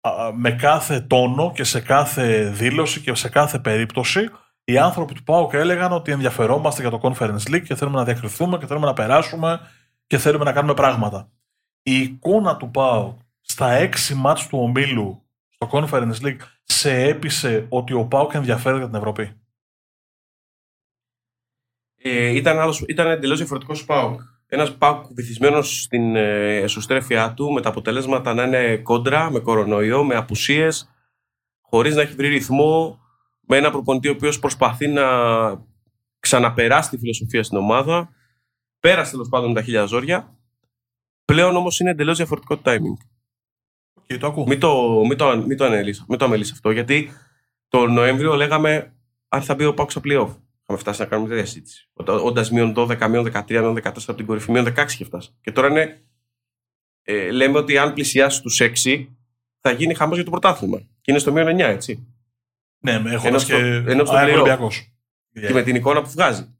[0.01, 4.31] α, με κάθε τόνο και σε κάθε δήλωση και σε κάθε περίπτωση
[4.65, 8.59] οι άνθρωποι του ΠΑΟΚ έλεγαν ότι ενδιαφερόμαστε για το Conference League και θέλουμε να διακριθούμε
[8.59, 9.61] και θέλουμε να περάσουμε
[10.07, 11.31] και θέλουμε να κάνουμε πράγματα.
[11.83, 17.93] Η εικόνα του ΠΑΟΚ στα έξι μάτς του ομίλου στο Conference League σε έπεισε ότι
[17.93, 19.41] ο ΠΑΟΚ ενδιαφέρεται για την Ευρώπη;
[21.97, 24.21] Ε, ήταν, άλλος, ήταν εντελώς διαφορετικός Πάοκ.
[24.55, 30.05] Ένας Πάοκ βυθισμένος στην ε, εσωστρέφειά του, με τα αποτελέσματα να είναι κόντρα, με κορονοϊό,
[30.05, 30.91] με απουσίες,
[31.61, 33.01] χωρίς να έχει βρει ρυθμό,
[33.41, 35.05] με ένα προπονητή ο οποίος προσπαθεί να
[36.21, 38.09] ξαναπεράσει τη φιλοσοφία στην ομάδα.
[38.81, 40.39] Πέρασε τέλος πάντων με τα χίλια ζόρια.
[41.25, 43.07] Πλέον όμως είναι εντελώς διαφορετικό το timing.
[44.07, 44.47] Και το ακούω.
[44.47, 47.11] Μην το, μην το, μην το, ανελείς, μην το αμελείς αυτό, γιατί
[47.69, 48.95] το Νοέμβριο λέγαμε
[49.29, 50.37] αν θα μπει ο Πάοκ στα playoff.
[50.73, 51.89] Είχαμε φτάσει να κάνουμε τέτοια συζήτηση.
[51.95, 55.37] Όντας μείον 12, μείον 13, μείον 14 από την κορυφή, μείον 16 είχε φτάσει.
[55.41, 56.03] Και τώρα είναι.
[57.03, 59.07] Ε, λέμε ότι αν πλησιάσει τους 6,
[59.61, 60.79] θα γίνει χαμός για το πρωτάθλημα.
[60.79, 62.07] Και είναι στο μείον 9, έτσι.
[62.79, 64.35] Ναι, με Ενώ έχοντας στο- και ενώ στο ΑΕΚ play-off.
[64.35, 64.93] Ολυμπιακός.
[65.33, 66.57] Και με την εικόνα που βγάζει.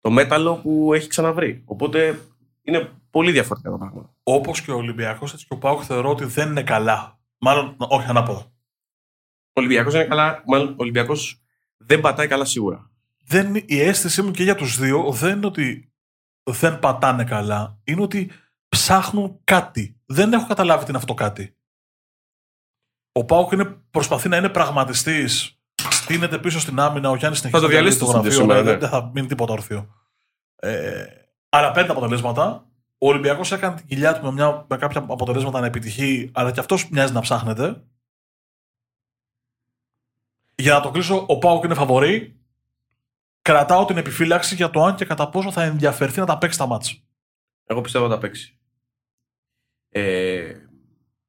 [0.00, 1.62] Το μέταλλο που έχει ξαναβρει.
[1.64, 2.20] Οπότε
[2.62, 4.14] είναι πολύ διαφορετικά τα πράγματα.
[4.22, 7.20] Όπως και ο Ολυμπιακός, έτσι και ο Πάοκ θεωρώ ότι δεν είναι καλά.
[7.38, 8.40] Μάλλον, όχι, ανάποδα.
[8.40, 10.42] Ο Ολυμπιακός είναι καλά.
[10.46, 11.42] Μάλλον ο Ολυμπιακός
[11.76, 12.91] δεν πατάει καλά σίγουρα.
[13.24, 15.92] Δεν, η αίσθησή μου και για τους δύο δεν είναι ότι
[16.50, 17.80] δεν πατάνε καλά.
[17.84, 18.30] Είναι ότι
[18.68, 20.00] ψάχνουν κάτι.
[20.06, 21.56] Δεν έχω καταλάβει τι είναι αυτό το κάτι.
[23.12, 25.60] Ο Πάοκ είναι, προσπαθεί να είναι πραγματιστής.
[25.74, 27.10] Στείνεται πίσω στην άμυνα.
[27.10, 28.30] Ο Γιάννης συνεχίζει Θα το να διαλύσει το το γραφείο.
[28.30, 28.78] στούντιο σήμερα, ναι, ναι.
[28.78, 29.94] Δεν θα μείνει τίποτα όρθιο.
[30.56, 31.04] Ε,
[31.48, 32.66] αλλά παίρνει τα αποτελέσματα.
[32.98, 36.60] Ο Ολυμπιακός έκανε την κοιλιά του με, μια, με κάποια αποτελέσματα να επιτυχεί, αλλά και
[36.60, 37.84] αυτός μοιάζει να ψάχνεται.
[40.54, 42.41] Για να το κλείσω, ο Πάοκ είναι φαβορή.
[43.42, 46.66] Κρατάω την επιφύλαξη για το αν και κατά πόσο θα ενδιαφερθεί να τα παίξει τα
[46.66, 46.94] μάτια.
[47.64, 48.58] Εγώ πιστεύω θα τα παίξει.
[49.88, 50.52] Ε,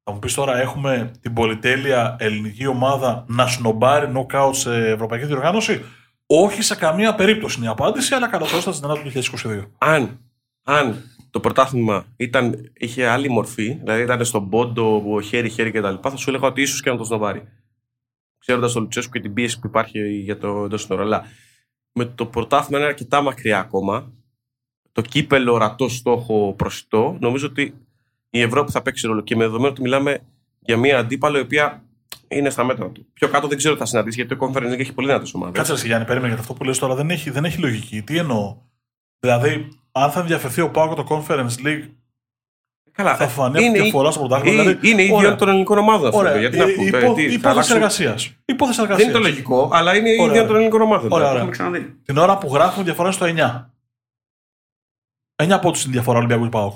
[0.03, 5.81] Θα μου πεις τώρα, έχουμε την πολυτέλεια ελληνική ομάδα να σνομπάρει νοκάουτ σε ευρωπαϊκή διοργάνωση;
[6.25, 9.67] Όχι σε καμία περίπτωση είναι η απάντηση, αλλά καλώ ήρθατε στην Ελλάδα του 2022.
[9.77, 10.19] αν,
[10.63, 16.29] αν το πρωτάθλημα ήταν, είχε άλλη μορφή, δηλαδή ήταν στον πόντο, χέρι-χέρι κτλ., θα σου
[16.29, 17.43] έλεγα ότι ίσως και να το σνοβάρει.
[18.37, 21.23] Ξέροντας τον Λουτσέσκου και την πίεση που υπάρχει για το εντός σύνορο.
[21.93, 24.11] Αλλά με το πρωτάθλημα είναι αρκετά μακριά ακόμα.
[24.91, 27.17] Το κύπελο ορατό στόχο προσιτό.
[27.19, 27.73] Νομίζω ότι
[28.29, 29.21] η Ευρώπη θα παίξει ρόλο.
[29.21, 30.19] Και με δεδομένο ότι μιλάμε
[30.59, 31.83] για μια αντίπαλο η οποία
[32.27, 33.05] είναι στα μέτρα του.
[33.13, 35.55] Πιο κάτω δεν ξέρω τι θα συναντήσει γιατί το Conference League έχει πολύ δυνατές ομάδες.
[35.55, 38.01] Κάτσε εσύ Γιάννη, περίμενε γιατί αυτό που λες τώρα δεν έχει, δεν έχει λογική.
[38.01, 38.57] Τι εννοώ;
[39.19, 41.89] Δηλαδή, αν θα ενδιαφερθεί ο Πάοκ το Conference League,
[42.95, 44.53] Καλά, θα φανεί είναι, από φοράς στο πρωτάθλημα.
[44.61, 45.35] είναι, Δηλαδή, είναι ίδιο ωραία.
[45.35, 46.17] των ελληνικών ομάδων αυτό.
[46.19, 46.37] Ωραία.
[46.39, 48.31] Γιατί να Ε, πούμε, υπό- τι, θα Υπόθεση αλλάξουν- εργασίας.
[48.45, 49.09] Υπόθεση Δεν εργασίας.
[49.09, 50.25] είναι το λογικό, αλλά είναι Ωραία.
[50.35, 51.11] ίδιο των ελληνικών ομάδων.
[51.11, 51.35] Ωραία, Το ωραία.
[51.35, 51.95] έχουμε ξαναδεί.
[52.05, 53.73] Την ώρα που γράφουμε διαφορά στο 9.
[55.35, 56.73] 9 πόντους είναι η διαφορά Ολυμπιακού Πάοκ.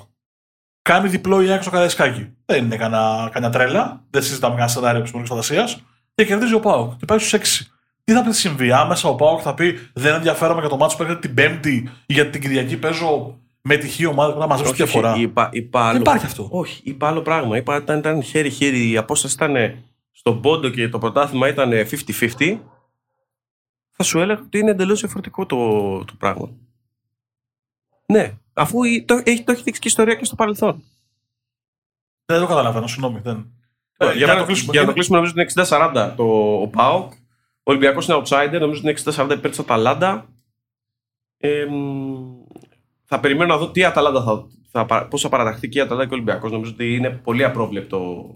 [0.81, 2.27] κάνει διπλό η ΑΕΚ στο Καραϊσκάκι.
[2.45, 4.03] Δεν είναι κανένα, κανένα τρέλα.
[4.09, 5.83] Δεν συζητάμε κανένα σενάριο επιστημονική φαντασίας.
[6.15, 6.97] Και κερδίζει ο Πάοκ.
[6.97, 7.67] Και πάει στους 6.
[8.03, 11.03] Τι θα πει συμβεί; Άμεσα, ο Πάοκ θα πει Δεν ενδιαφέρομαι για το μάτσο που
[11.03, 13.37] έρχεται την Πέμπτη ή για την Κυριακή παίζω
[13.67, 15.15] με τυχή ομάδα που να μαζέψω τη διαφορά.
[15.17, 16.47] Είπα, είπα άλλο, Δεν υπάρχει αυτό.
[16.51, 17.57] Όχι, είπα άλλο πράγμα.
[17.57, 18.89] Είπα ήταν, ήταν χέρι-χέρι.
[18.89, 22.59] Η απόσταση ήταν στον πόντο και το πρωτάθλημα ήταν 50-50.
[23.91, 25.57] Θα σου έλεγα ότι είναι εντελώς διαφορετικό το,
[26.05, 26.49] το πράγμα.
[28.05, 30.83] Ναι, αφού η- το, έχει, το έχει δείξει και η ιστορία και στο παρελθόν.
[32.25, 33.19] Δεν το καταλαβαίνω, συγγνώμη.
[33.19, 33.51] Δεν...
[33.97, 36.23] Ε, Ε, για, να το κλείσουμε, για να το κλείσουμε, νομίζω ότι είναι 60-40 το
[36.61, 37.11] ο ΠΑΟΚ.
[37.11, 37.17] Ο
[37.63, 40.25] Ολυμπιακός είναι outsider, νομίζω ότι είναι 60-40 υπέρ της Αταλάντα.
[41.37, 42.36] Ε, μ,
[43.09, 46.05] θα περιμένω να δω τι Αταλάντα θα, θα, παρα- πώς θα παραταχθεί και η Αταλάντα
[46.07, 46.51] και ο Ολυμπιακός.
[46.51, 48.29] Νομίζω ότι είναι πολύ απρόβλεπτο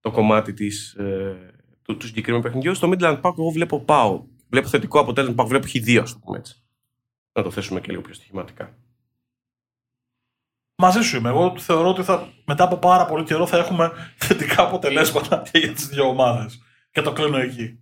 [0.00, 1.36] το κομμάτι της, ε,
[1.82, 2.74] του, του συγκεκριμένου παιχνιδιού.
[2.74, 4.26] Στο Midland Park, εγώ βλέπω ΠΑΟΚ.
[4.48, 5.34] Βλέπω θετικό αποτέλεσμα.
[5.36, 6.62] ΠΑΟΚ βλέπω χ2, ας το πούμε έτσι.
[7.32, 8.76] Να το θέσουμε και λίγο πιο στοιχηματικά.
[10.76, 11.28] Μαζί σου είμαι.
[11.28, 15.72] Εγώ θεωρώ ότι θα, μετά από πάρα πολύ καιρό θα έχουμε θετικά αποτελέσματα και για
[15.72, 16.60] τις δύο ομάδες.
[16.90, 17.78] Και το κλείνω εκεί.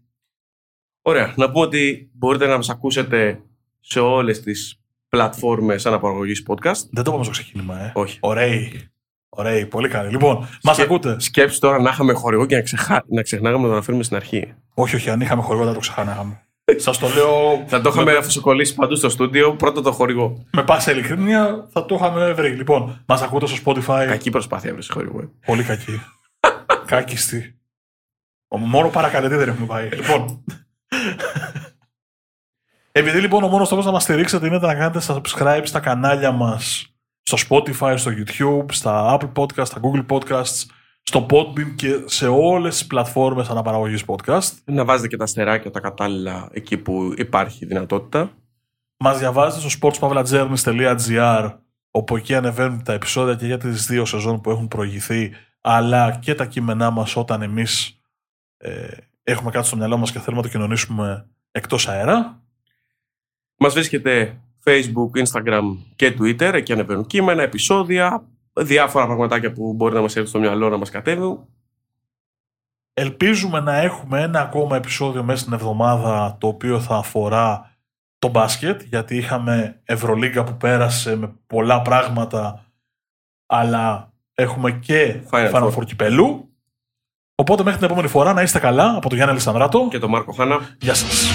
[1.03, 1.35] Ωραία.
[1.37, 3.43] Να πούμε ότι μπορείτε να μας ακούσετε
[3.81, 4.78] σε όλες τις
[5.09, 6.81] πλατφόρμες αναπαραγωγής podcast.
[6.91, 7.91] Δεν το είπαμε στο ξεκίνημα, ε.
[7.95, 8.19] Όχι.
[8.21, 8.89] Ωραίοι.
[9.29, 10.11] Ωραίοι, πολύ καλή.
[10.11, 13.05] Λοιπόν, μας Σκε- ακούτε; Σκέψου τώρα να είχαμε χορηγό και να, ξεχά...
[13.09, 14.55] να ξεχνάγαμε να το αναφέρουμε στην αρχή.
[14.75, 16.43] Όχι, όχι, αν είχαμε χορηγό δεν το ξεχάναγαμε.
[16.77, 20.45] Σας το λέω Θα το είχαμε αφοσοκολλήσει παντού στο στούντιο, πρώτο το χορηγό.
[20.53, 22.49] με πάσα ειλικρίνεια, θα το είχαμε βρει.
[22.51, 24.05] Λοιπόν, μας ακούτε στο Spotify.
[24.07, 25.21] Κακή προσπάθεια βρες χορηγό.
[25.21, 25.29] ε.
[25.47, 26.01] Πολύ κακή.
[26.87, 27.59] Κάκιστη.
[28.49, 29.89] Ο- Μόνο παρακαλετή δεν έχουμε πάει.
[29.89, 30.45] λοιπόν.
[32.99, 36.93] Επειδή λοιπόν ο μόνος τρόπος να μας στηρίξετε είναι να κάνετε subscribe στα κανάλια μας
[37.23, 40.65] στο Spotify, στο YouTube, στα Apple Podcasts, στα Google Podcasts,
[41.03, 44.51] στο Podbean και σε όλες τις πλατφόρμες αναπαραγωγής podcast.
[44.65, 48.31] Να βάζετε και τα αστεράκια τα κατάλληλα εκεί που υπάρχει δυνατότητα.
[48.97, 51.55] Μας διαβάζετε στο sportspavlajourneys.gr
[51.91, 56.35] όπου εκεί ανεβαίνουν τα επεισόδια και για τις δύο σεζόν που έχουν προηγηθεί αλλά και
[56.35, 58.01] τα κείμενά μας όταν εμείς
[58.57, 58.87] ε,
[59.23, 62.43] έχουμε κάτι στο μυαλό μας και θέλουμε να το κοινωνήσουμε εκτός αέρα.
[63.59, 66.51] Μας βρίσκεται Facebook, Instagram και Twitter.
[66.55, 70.91] Εκεί ανεβαίνουν κείμενα, επεισόδια, διάφορα πραγματάκια που μπορεί να μας έρθει στο μυαλό να μας
[70.91, 71.49] κατέβουν.
[72.95, 77.77] Ελπίζουμε να έχουμε ένα ακόμα επεισόδιο μέσα στην εβδομάδα το οποίο θα αφορά
[78.19, 82.65] το μπάσκετ γιατί είχαμε Ευρωλίγκα που πέρασε με πολλά πράγματα
[83.47, 85.73] αλλά έχουμε και Final Final Four.
[85.73, 86.53] Four κυπελού.
[87.35, 89.89] Οπότε μέχρι την επόμενη φορά να είστε καλά από τον Γιάννη Αλισανδράτο.
[89.91, 90.59] Και το Μάρκο Χάνα.
[90.81, 91.31] Γεια σας.